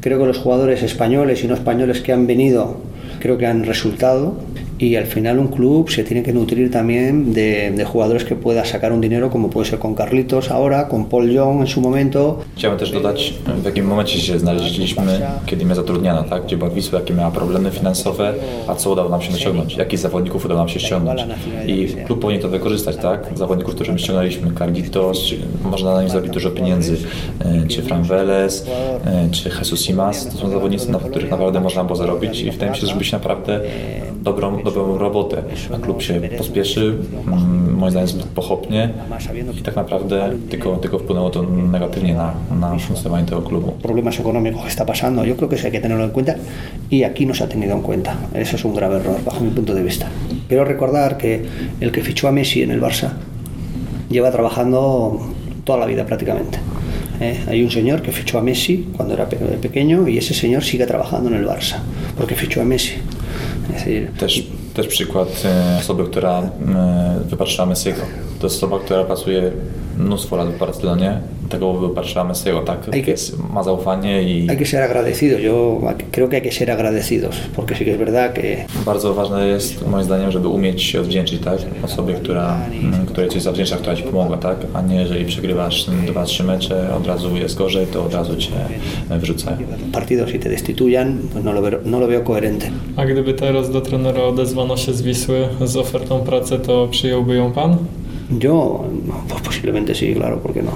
Creo 0.00 0.18
que 0.18 0.26
los 0.26 0.38
jugadores 0.38 0.82
españoles 0.82 1.44
y 1.44 1.48
no 1.48 1.54
españoles 1.54 2.02
que 2.02 2.12
han 2.12 2.26
venido 2.26 2.74
creo 3.20 3.38
que 3.38 3.46
han 3.46 3.64
resultado 3.64 4.34
y 4.78 4.96
al 4.96 5.06
final 5.06 5.38
un 5.38 5.48
club 5.48 5.90
se 5.90 6.04
tiene 6.04 6.22
que 6.22 6.32
nutrir 6.32 6.70
también 6.70 7.32
de, 7.32 7.70
de, 7.70 7.84
jugadores 7.84 8.24
que 8.24 8.34
pueda 8.34 8.64
sacar 8.64 8.92
un 8.92 9.00
dinero 9.00 9.30
como 9.30 9.48
puede 9.50 9.66
ser 9.70 9.78
con 9.78 9.94
Carlitos 9.94 10.50
ahora, 10.50 10.88
con 10.88 11.08
Paul 11.08 11.30
Young 11.30 11.60
en 11.60 11.66
su 11.66 11.80
momento. 11.80 12.44
Chciałem 12.56 12.78
też 12.78 12.90
dodać, 12.90 13.34
w 13.62 13.64
jakim 13.64 13.86
momencie 13.86 14.20
się 14.20 14.38
znaleźliśmy, 14.38 15.20
kiedy 15.46 15.64
mnie 15.64 15.74
zatrudniano, 15.74 16.22
tak? 16.22 16.44
gdzie 16.44 16.56
była 16.56 16.70
Wisła, 16.70 16.98
jakie 16.98 17.14
miała 17.14 17.30
problemy 17.30 17.70
finansowe, 17.70 18.34
a 18.68 18.74
co 18.74 18.90
udało 18.92 19.08
nam 19.08 19.22
się 19.22 19.32
ściągnąć, 19.32 19.76
jakich 19.76 19.98
zawodników 19.98 20.44
udało 20.44 20.60
nam 20.60 20.68
się 20.68 20.80
ściągnąć. 20.80 21.24
I 21.66 21.88
klub 22.06 22.20
powinien 22.20 22.42
to 22.42 22.48
wykorzystać, 22.48 22.96
tak? 22.96 23.26
Zawodników, 23.34 23.74
których 23.74 24.00
ściągnęliśmy, 24.00 24.52
Carlitos, 24.58 25.34
można 25.64 25.94
na 25.94 26.02
nich 26.02 26.10
zrobić 26.10 26.32
dużo 26.32 26.50
pieniędzy, 26.50 26.96
czy 27.68 27.82
Fran 27.82 28.02
Veles, 28.02 28.66
czy 29.30 29.48
Jesus 29.58 29.80
Simas, 29.80 30.28
to 30.28 30.38
są 30.38 30.50
zawodnicy, 30.50 30.92
na 30.92 30.98
których 30.98 31.30
naprawdę 31.30 31.60
można 31.60 31.84
było 31.84 31.96
zarobić 31.96 32.40
i 32.40 32.50
wydaje 32.50 32.70
mi 32.70 32.76
się, 32.76 32.80
że 32.80 32.86
zrobiliśmy 32.86 33.18
naprawdę 33.18 33.60
dobrą, 34.24 34.62
dobrą 34.62 34.98
robotę. 34.98 35.42
A 35.74 35.78
klub 35.78 36.02
się 36.02 36.20
pospieszy, 36.38 36.94
moim 37.76 37.90
zdaniem 37.90 38.08
zbyt 38.08 38.26
pochopnie 38.26 38.90
i 39.58 39.62
tak 39.62 39.76
naprawdę 39.76 40.30
tylko, 40.50 40.76
tylko 40.76 40.98
wpłynęło 40.98 41.30
to 41.30 41.42
negatywnie 41.42 42.14
na, 42.14 42.34
na 42.60 42.78
funkcjonowanie 42.78 43.26
tego 43.26 43.42
klubu. 43.42 43.72
Problemas 43.82 44.20
económicos 44.20 44.62
que 44.62 44.68
está 44.68 44.86
pasando, 44.86 45.24
yo 45.24 45.36
creo 45.36 45.48
que 45.48 45.56
eso 45.56 45.66
hay 45.66 45.72
que 45.72 45.80
tenerlo 45.80 46.04
en 46.04 46.10
cuenta 46.10 46.34
y 46.90 47.04
aquí 47.04 47.26
no 47.26 47.34
se 47.34 47.44
ha 47.44 47.48
tenido 47.48 47.74
en 47.74 47.82
cuenta. 47.82 48.16
Eso 48.34 48.56
es 48.56 48.64
un 48.64 48.74
grave 48.74 48.96
error 48.96 49.16
bajo 49.24 49.44
mi 49.44 49.50
punto 49.50 49.74
de 49.74 49.82
vista. 49.82 50.06
Quiero 50.48 50.64
recordar 50.64 51.16
que 51.16 51.44
el 51.80 51.92
que 51.92 52.02
fichó 52.02 52.28
a 52.28 52.32
Messi 52.32 52.62
en 52.62 52.70
el 52.70 52.80
Barça 52.80 53.10
lleva 54.10 54.30
trabajando 54.30 55.20
toda 55.64 55.78
la 55.78 55.86
vida 55.86 56.04
prácticamente. 56.06 56.58
¿eh? 57.20 57.40
Hay 57.48 57.62
un 57.62 57.70
señor 57.70 58.02
que 58.02 58.12
fichó 58.12 58.38
a 58.38 58.42
Messi 58.42 58.88
cuando 58.96 59.14
era 59.14 59.28
pequeño 59.28 60.08
y 60.08 60.18
ese 60.18 60.34
señor 60.34 60.62
sigue 60.62 60.86
trabajando 60.86 61.28
en 61.30 61.36
el 61.36 61.46
Barça 61.46 61.76
porque 62.16 62.34
fichó 62.34 62.60
a 62.62 62.64
Messi. 62.64 62.94
Też, 64.18 64.42
też 64.74 64.86
przykład 64.86 65.42
e, 65.44 65.78
osoby, 65.80 66.04
która 66.04 66.38
e, 66.38 67.20
wypatrzyła 67.24 67.66
Messiego. 67.66 68.00
To 68.40 68.46
jest 68.46 68.56
osoba, 68.56 68.78
która 68.78 69.04
pracuje 69.04 69.52
mnóstwo 69.98 70.36
lat 70.36 70.48
w 70.48 70.58
Barcelonie, 70.58 71.20
tego 71.48 71.72
wypatrzyła 71.72 72.24
Messiego, 72.24 72.60
tak? 72.60 72.90
Hay 72.90 73.02
que, 73.02 73.14
ma 73.54 73.62
zaufanie 73.62 74.22
i... 74.22 74.46
Hay 74.48 74.56
que 74.56 74.66
ser 74.66 74.82
agradecidos, 74.82 75.40
yo 75.40 75.80
creo 76.12 76.28
que 76.28 76.36
hay 76.36 76.42
que 76.42 76.52
ser 76.52 76.70
agradecidos, 76.70 77.36
porque 77.56 77.74
sí 77.74 77.84
que 77.84 77.92
es 77.92 77.98
verdad 77.98 78.32
que... 78.32 78.64
Bardzo 78.86 79.14
ważne 79.14 79.48
jest, 79.48 79.86
moim 79.88 80.04
zdaniem, 80.04 80.30
żeby 80.30 80.48
umieć 80.48 80.82
się 80.82 81.00
odwdzięczyć, 81.00 81.42
tak? 81.44 81.58
Osobie, 81.82 82.14
która, 82.14 82.56
której 83.06 83.30
coś 83.30 83.42
zawdzięcza, 83.42 83.76
która 83.76 83.96
Ci 83.96 84.02
pomogła, 84.02 84.36
tak? 84.36 84.56
A 84.74 84.82
nie, 84.82 84.96
jeżeli 84.96 85.24
przegrywasz 85.24 85.86
dwa, 86.06 86.24
trzy 86.24 86.44
mecze, 86.44 86.94
od 86.96 87.06
razu 87.06 87.36
jest 87.36 87.56
gorzej, 87.58 87.86
to 87.86 88.04
od 88.04 88.14
razu 88.14 88.36
Cię 88.36 88.50
wyrzucają. 89.10 89.56
Partidos 89.92 90.30
y 90.30 90.38
te 90.38 90.48
destituyan, 90.48 91.18
no 91.44 91.52
lo, 91.52 91.62
veo, 91.62 91.78
no 91.84 92.00
lo 92.00 92.06
veo 92.06 92.20
coherente. 92.20 92.66
A 92.96 93.04
gdyby 93.04 93.34
teraz 93.34 93.70
do 93.70 93.80
trenera 93.80 94.22
odezwano 94.22 94.76
się 94.76 94.92
z 94.92 95.02
Wisły 95.02 95.48
z 95.64 95.76
ofertą 95.76 96.20
pracy, 96.20 96.58
to 96.58 96.88
przyjąłby 96.90 97.34
ją 97.34 97.52
Pan? 97.52 97.76
Yo, 98.38 98.84
pues 99.28 99.42
posiblemente 99.42 99.94
sí, 99.94 100.14
claro, 100.14 100.40
¿por 100.40 100.52
qué 100.52 100.62
no? 100.62 100.72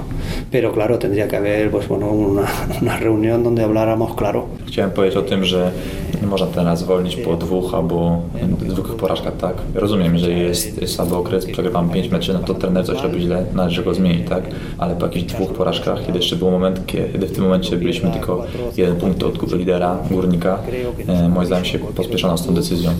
Pero 0.51 0.73
claro, 0.73 0.99
tendría 0.99 1.27
que 1.27 1.37
haber 1.37 1.71
pues, 1.71 1.89
bueno, 1.89 2.07
una, 2.11 2.47
una 2.83 2.97
reunión 2.97 3.43
donde 3.43 3.63
habláramos 3.63 4.15
claro. 4.15 4.49
Chciałem 4.67 4.91
powiedzieć 4.91 5.19
o 5.19 5.23
tym, 5.23 5.45
że 5.45 5.73
nie 6.08 6.08
można 6.29 6.47
teraz 6.47 6.79
zwolnić 6.79 7.17
po 7.17 7.37
dwóch 7.37 7.75
albo 7.75 8.23
zwykłych 8.69 8.97
porażkach, 8.97 9.37
tak? 9.37 9.55
Rozumiem, 9.75 10.19
że 10.19 10.33
jest, 10.33 10.81
jest 10.81 11.01
albo 11.01 11.19
okres, 11.19 11.47
przegrywam 11.47 11.91
pięć 11.91 12.11
meczy, 12.11 12.33
no 12.33 12.39
to 12.39 12.55
trener 12.55 12.87
coś 12.87 13.03
robi 13.03 13.21
źle, 13.21 13.45
należy 13.55 13.85
go 13.85 13.95
zmienić, 13.95 14.29
tak? 14.29 14.43
Ale 14.79 14.97
po 14.97 15.07
jakichś 15.07 15.25
dwóch 15.25 15.53
porażkach, 15.53 16.07
kiedy 16.07 16.19
jeszcze 16.19 16.37
był 16.37 16.51
moment, 16.51 16.87
kiedy 16.87 17.27
w 17.27 17.33
tym 17.33 17.45
momencie 17.45 17.77
byliśmy 17.77 18.11
tylko 18.11 18.45
jeden 18.77 18.97
punkt 18.97 19.23
od 19.23 19.53
lidera, 19.53 19.99
górnika, 20.11 20.59
e, 21.07 21.29
moim 21.29 21.47
zdaniem 21.47 21.65
się 21.65 21.79
pospieszono 21.79 22.39
z 22.39 22.47
tą 22.47 22.55
decyzją. 22.55 22.91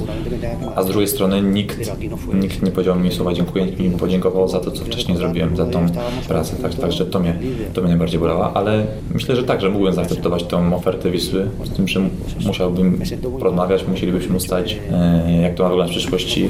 A 0.77 0.83
z 0.83 0.87
drugiej 0.87 1.09
strony 1.09 1.43
nikt, 1.43 1.93
nikt 2.35 2.63
nie 2.63 2.71
powiedział 2.71 2.97
mi 2.97 3.13
słowa 3.13 3.33
dziękuję, 3.33 3.67
nikt 3.67 3.79
mi 3.79 3.91
podziękował 3.91 4.49
za 4.49 4.61
to, 4.61 4.71
co 4.71 4.85
wcześniej 4.85 5.17
zrobiłem, 5.17 5.57
za 5.57 5.67
tą 5.67 5.87
pracę, 6.29 6.57
tak, 6.63 6.75
także 6.75 7.07
to 7.07 7.21
mnie, 7.21 7.39
to 7.75 7.81
mnie 7.81 7.89
najbardziej 7.89 8.21
bolało, 8.21 8.57
ale 8.57 8.87
myślę, 9.15 9.37
że 9.37 9.43
tak, 9.45 9.61
że 9.61 9.71
mógłbym 9.71 9.93
zaakceptować 9.93 10.45
tą 10.45 10.77
ofertę 10.77 11.11
Wisły, 11.11 11.49
z 11.65 11.71
tym, 11.71 11.89
że 11.89 12.01
musiałbym 12.47 13.01
porozmawiać, 13.39 13.89
musielibyśmy 13.89 14.37
ustalić, 14.37 14.79
e, 14.93 15.43
jak 15.43 15.55
to 15.55 15.63
ma 15.63 15.69
wyglądać 15.69 15.97
w 15.97 15.99
przyszłości, 15.99 16.49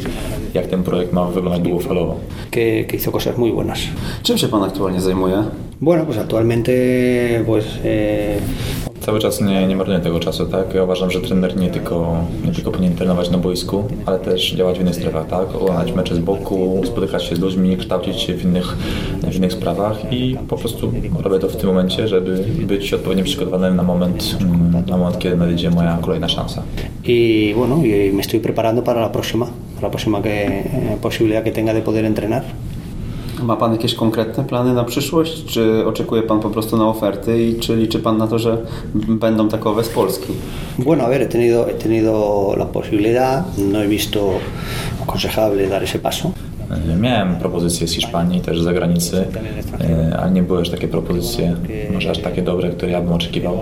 jak 0.54 0.66
ten 0.66 0.82
projekt 0.82 1.12
ma 1.12 1.24
wyglądać 1.24 1.62
długofalowo. 1.62 2.16
Que, 2.50 2.84
que 2.84 2.98
hizo 2.98 3.12
cosas 3.12 3.38
muy 3.38 3.52
buenas. 3.52 3.78
Czym 4.22 4.38
się 4.38 4.48
Pan 4.48 4.62
aktualnie 4.62 5.00
zajmuje? 5.00 5.44
Bueno, 5.80 6.04
pues 6.06 6.18
actualmente 6.18 6.72
pues 7.46 7.64
eh, 7.84 8.40
Cały 9.08 9.20
czas 9.20 9.40
nie, 9.40 9.66
nie 9.66 9.76
marnuję 9.76 10.00
tego 10.00 10.20
czasu, 10.20 10.46
tak? 10.46 10.74
Ja 10.74 10.84
uważam, 10.84 11.10
że 11.10 11.20
trener 11.20 11.56
nie 11.56 11.70
tylko, 11.70 12.24
nie 12.44 12.52
tylko 12.52 12.70
powinien 12.70 12.94
trenować 12.94 13.30
na 13.30 13.38
boisku, 13.38 13.84
ale 14.06 14.18
też 14.18 14.52
działać 14.52 14.78
w 14.78 14.80
innych 14.80 14.94
strefach, 14.94 15.26
tak? 15.26 15.54
Oglądać 15.54 15.92
mecze 15.92 16.14
z 16.14 16.18
boku, 16.18 16.82
spotykać 16.84 17.24
się 17.24 17.36
z 17.36 17.38
ludźmi, 17.38 17.76
kształcić 17.76 18.20
się 18.20 18.34
w 18.34 18.44
innych, 18.44 18.76
w 19.22 19.36
innych 19.36 19.52
sprawach 19.52 20.12
i 20.12 20.36
po 20.48 20.56
prostu 20.56 20.92
robię 21.22 21.38
to 21.38 21.48
w 21.48 21.56
tym 21.56 21.68
momencie, 21.68 22.08
żeby 22.08 22.44
być 22.66 22.94
odpowiednio 22.94 23.24
przygotowanym 23.24 23.76
na 23.76 23.82
moment, 23.82 24.38
na 24.86 24.96
moment 24.96 25.18
kiedy 25.18 25.36
nadejdzie 25.36 25.70
moja 25.70 25.98
kolejna 26.02 26.28
szansa. 26.28 26.62
Y 27.08 27.54
bueno, 27.56 27.76
y 27.84 28.12
me 28.12 28.20
estoy 28.20 28.40
preparando 28.40 28.82
para 28.82 29.00
la 29.00 29.12
próxima, 29.12 29.46
para 29.74 29.88
la 29.88 29.90
próxima 29.90 30.22
que, 30.22 30.46
eh, 30.46 30.98
posibilidad 31.02 31.44
que 31.44 31.52
tenga 31.52 31.74
de 31.74 31.80
poder 31.80 32.04
entrenar. 32.04 32.42
Ma 33.42 33.56
Pan 33.56 33.72
jakieś 33.72 33.94
konkretne 33.94 34.44
plany 34.44 34.74
na 34.74 34.84
przyszłość? 34.84 35.44
Czy 35.44 35.86
oczekuje 35.86 36.22
Pan 36.22 36.40
po 36.40 36.50
prostu 36.50 36.76
na 36.76 36.88
oferty 36.88 37.42
i 37.42 37.60
czy 37.60 37.76
liczy 37.76 37.98
Pan 37.98 38.18
na 38.18 38.26
to, 38.26 38.38
że 38.38 38.58
będą 38.94 39.48
takowe 39.48 39.84
z 39.84 39.88
Polski? 39.88 40.32
Bueno, 40.78 41.04
a 41.04 41.08
ver, 41.08 41.20
he 41.20 41.26
tenido, 41.26 41.64
he 41.64 41.74
tenido 41.74 42.54
la 42.56 42.64
posibilidad, 42.66 43.58
no 43.58 43.78
he 43.78 43.88
visto 43.88 44.30
aconsejable 45.02 45.68
dar 45.68 45.82
ese 45.82 45.98
paso. 45.98 46.30
Miałem 47.00 47.36
propozycje 47.36 47.88
z 47.88 47.92
Hiszpanii, 47.92 48.40
też 48.40 48.60
z 48.60 48.64
zagranicy, 48.64 49.24
e, 49.80 50.16
ale 50.20 50.30
nie 50.30 50.42
były 50.42 50.58
już 50.58 50.70
takie 50.70 50.88
propozycje, 50.88 51.56
może 51.92 52.10
aż 52.10 52.18
takie 52.18 52.42
dobre, 52.42 52.70
które 52.70 52.92
ja 52.92 53.00
bym 53.00 53.12
oczekiwał. 53.12 53.58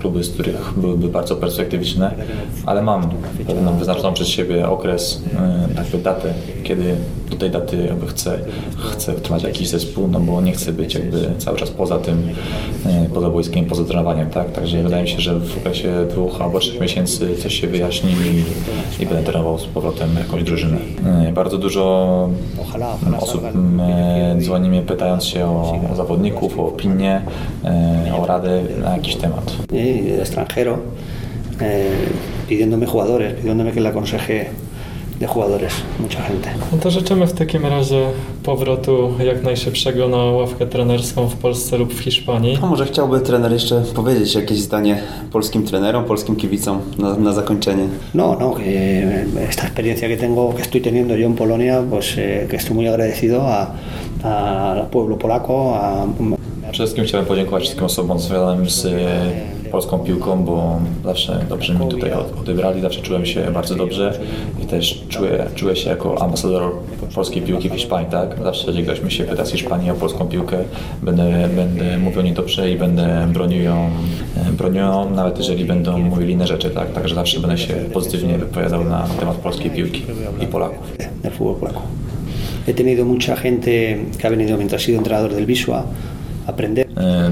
Kluby, 0.00 0.24
z 0.24 0.30
których 0.30 0.72
byłyby 0.76 1.08
bardzo 1.08 1.36
perspektywiczne, 1.36 2.14
ale 2.66 2.82
mam 2.82 3.10
pewną 3.46 3.78
wyznaczoną 3.78 4.12
przez 4.12 4.28
siebie 4.28 4.68
okres, 4.68 5.22
e, 5.36 5.68
jakby 5.76 5.98
datę, 5.98 6.34
kiedy 6.62 6.94
do 7.30 7.36
tej 7.36 7.50
daty 7.50 7.76
jakby 7.88 8.06
chcę, 8.06 8.38
chcę 8.92 9.14
utrzymać 9.16 9.42
jakiś 9.42 9.68
zespół, 9.68 10.08
no 10.08 10.20
bo 10.20 10.40
nie 10.40 10.52
chcę 10.52 10.72
być 10.72 10.94
jakby 10.94 11.30
cały 11.38 11.58
czas 11.58 11.70
poza 11.70 11.98
tym, 11.98 12.28
e, 12.86 13.06
poza 13.14 13.30
boiskiem, 13.30 13.64
poza 13.64 13.84
trenowaniem, 13.84 14.30
tak? 14.30 14.52
Także 14.52 14.82
wydaje 14.82 15.02
mi 15.02 15.08
się, 15.08 15.20
że 15.20 15.40
w 15.40 15.58
okresie 15.58 16.06
dwóch 16.10 16.40
albo 16.42 16.58
trzech 16.58 16.80
miesięcy 16.80 17.36
coś 17.36 17.60
się 17.60 17.66
wyjaśni 17.66 18.10
i, 18.10 19.02
i 19.02 19.06
będę 19.06 19.22
trenował 19.22 19.58
z 19.58 19.64
powrotem 19.66 20.08
jakąś 20.18 20.42
drużynę. 20.44 20.76
E, 21.28 21.32
Bardzo 21.32 21.58
dużo 21.58 22.28
osób 23.20 23.42
e, 23.44 24.36
dzwoni 24.40 24.68
mnie 24.68 24.82
pytając 24.82 25.24
się 25.24 25.44
o, 25.46 25.80
o 25.92 25.96
zawodników, 25.96 26.58
o 26.58 26.66
opinie, 26.66 27.22
o 28.22 28.26
radę 28.26 28.62
na 28.82 28.96
jakiś 28.96 29.16
temat. 29.16 29.52
pidiéndome 32.48 32.86
jugadores, 32.86 33.34
pidiéndome 33.34 33.72
que 33.72 33.80
le 33.80 33.88
aconseje 33.88 34.44
de 35.20 35.26
jugadores, 35.26 35.72
mucha 35.98 36.22
gente. 36.28 36.48
No 36.72 36.78
to 36.78 36.90
życzymy 36.90 37.26
w 37.26 37.32
takim 37.32 37.66
razie 37.66 38.06
powrotu 38.42 39.12
jak 39.26 39.42
najszybszego 39.42 40.08
na 40.08 40.16
ławkę 40.16 40.66
trenerską 40.66 41.28
w 41.28 41.34
Polsce 41.36 41.78
lub 41.78 41.94
w 41.94 42.00
Hiszpanii. 42.00 42.58
A 42.62 42.66
może 42.66 42.86
chciałby 42.86 43.20
trener 43.20 43.52
jeszcze 43.52 43.82
powiedzieć 43.94 44.34
jakieś 44.34 44.58
zdanie 44.60 45.02
polskim 45.32 45.64
trenerom, 45.66 46.04
polskim 46.04 46.36
kibicom 46.36 46.80
na, 46.98 47.14
na 47.16 47.32
zakończenie? 47.32 47.84
No, 48.14 48.36
no, 48.40 48.50
que 48.50 48.64
esta 49.48 49.62
experiencia 49.66 50.08
que 50.08 50.16
tengo, 50.16 50.52
que 50.54 50.62
estoy 50.62 50.80
teniendo 50.80 51.16
yo 51.16 51.26
en 51.26 51.34
Polonia, 51.34 51.82
pues 51.90 52.18
eh, 52.18 52.46
que 52.50 52.56
estoy 52.56 52.74
muy 52.74 52.88
agradecido 52.88 53.42
a- 53.42 53.66
a- 54.24 54.86
pueblo 54.90 55.16
polaco, 55.16 55.74
a, 55.76 56.06
Przede 56.72 56.86
wszystkim 56.86 57.04
chciałem 57.04 57.26
podziękować 57.26 57.62
wszystkim 57.62 57.84
osobom 57.84 58.18
związanym 58.18 58.70
z 58.70 58.84
e, 58.86 58.90
polską 59.70 59.98
piłką, 59.98 60.44
bo 60.44 60.80
zawsze 61.04 61.44
dobrze 61.48 61.74
mi 61.74 61.88
tutaj 61.88 62.12
od- 62.12 62.40
odebrali, 62.40 62.80
zawsze 62.80 63.00
czułem 63.00 63.26
się 63.26 63.40
bardzo 63.54 63.74
dobrze 63.74 64.18
i 64.62 64.66
też 64.66 65.04
czuję, 65.08 65.46
czuję 65.54 65.76
się 65.76 65.90
jako 65.90 66.22
ambasador 66.22 66.72
polskiej 67.14 67.42
piłki 67.42 67.68
w 67.70 67.72
Hiszpanii, 67.72 68.10
tak? 68.10 68.36
Zawsze 68.42 68.66
jeżeli 68.66 68.84
ktoś 68.84 69.02
mi 69.02 69.12
się 69.12 69.24
pyta 69.24 69.44
z 69.44 69.50
Hiszpanii 69.52 69.90
o 69.90 69.94
polską 69.94 70.26
piłkę, 70.26 70.56
będę, 71.02 71.48
będę 71.56 71.98
mówił 71.98 72.22
nie 72.22 72.32
dobrze 72.32 72.70
i 72.70 72.76
będę 72.78 73.28
bronił 73.32 73.62
ją, 73.62 73.90
bronił 74.58 74.80
ją, 74.82 75.10
nawet 75.10 75.38
jeżeli 75.38 75.64
będą 75.64 75.98
mówili 75.98 76.32
inne 76.32 76.46
rzeczy, 76.46 76.70
tak? 76.70 76.92
Także 76.92 77.14
zawsze 77.14 77.40
będę 77.40 77.58
się 77.58 77.74
pozytywnie 77.74 78.38
wypowiadał 78.38 78.84
na 78.84 79.02
temat 79.20 79.36
polskiej 79.36 79.70
piłki 79.70 80.02
i 80.42 80.46
Polaków. 80.46 80.92
He 82.66 82.74
tenido 82.74 83.04
mucha 83.04 83.36
gente 83.42 83.70
que 84.18 84.22
ha 84.22 84.30
venido 84.30 84.56
mientras 84.56 84.80
he 84.82 84.86
sido 84.86 84.98
entrenador 84.98 85.30
del 85.34 85.46
Wisła 85.46 85.76
a 85.76 85.82
aprender. 85.82 85.82
E, 85.82 86.19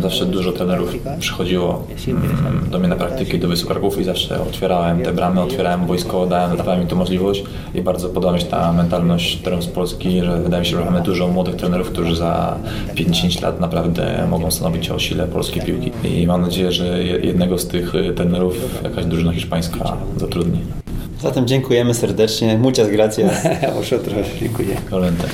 Zawsze 0.03 0.27
dużo 0.27 0.53
trenerów 0.53 0.95
przychodziło 1.21 1.85
mm, 2.09 2.71
do 2.71 2.79
mnie 2.79 2.89
na 2.89 2.97
praktyki, 2.97 3.39
do 3.39 3.49
Wysokraków 3.49 4.01
i 4.01 4.05
zawsze 4.05 4.43
otwierałem 4.43 5.03
te 5.03 5.13
bramy, 5.13 5.41
otwierałem 5.41 5.87
boisko, 5.87 6.27
dałem, 6.27 6.57
dawałem 6.57 6.83
im 6.83 6.87
tu 6.89 6.97
możliwość 6.97 7.45
i 7.75 7.83
bardzo 7.83 8.09
podoba 8.09 8.33
mi 8.33 8.41
się 8.41 8.47
ta 8.47 8.73
mentalność 8.73 9.37
trenerów 9.37 9.65
z 9.65 9.69
Polski, 9.69 10.21
że 10.23 10.41
wydaje 10.43 10.61
mi 10.61 10.67
się, 10.67 10.77
że 10.79 10.85
mamy 10.85 11.01
dużo 11.03 11.29
młodych 11.29 11.57
trenerów, 11.57 11.91
którzy 11.91 12.17
za 12.17 12.59
5-10 12.95 13.43
lat 13.43 13.61
naprawdę 13.61 14.27
mogą 14.31 14.51
stanowić 14.51 14.91
o 14.91 14.99
sile 14.99 15.27
polskiej 15.27 15.63
piłki 15.63 15.91
i 16.05 16.27
mam 16.27 16.43
nadzieję, 16.43 16.73
że 16.73 17.03
je- 17.05 17.19
jednego 17.19 17.59
z 17.59 17.69
tych 17.69 17.95
y, 17.95 18.13
trenerów 18.15 18.81
jakaś 18.85 19.05
drużyna 19.05 19.33
hiszpańska 19.33 19.97
zatrudni. 20.17 20.59
Zatem 21.21 21.47
dziękujemy 21.47 21.95
serdecznie. 21.95 22.59
Muchas 22.59 22.91
gracias. 22.91 23.47
a 23.69 23.71
vosotros, 23.71 24.27
dziękuję. 24.41 24.77
Kolędę. 24.91 25.25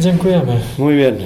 Dziękujemy. 0.00 0.60
Muy 0.78 0.96
bien. 0.96 1.16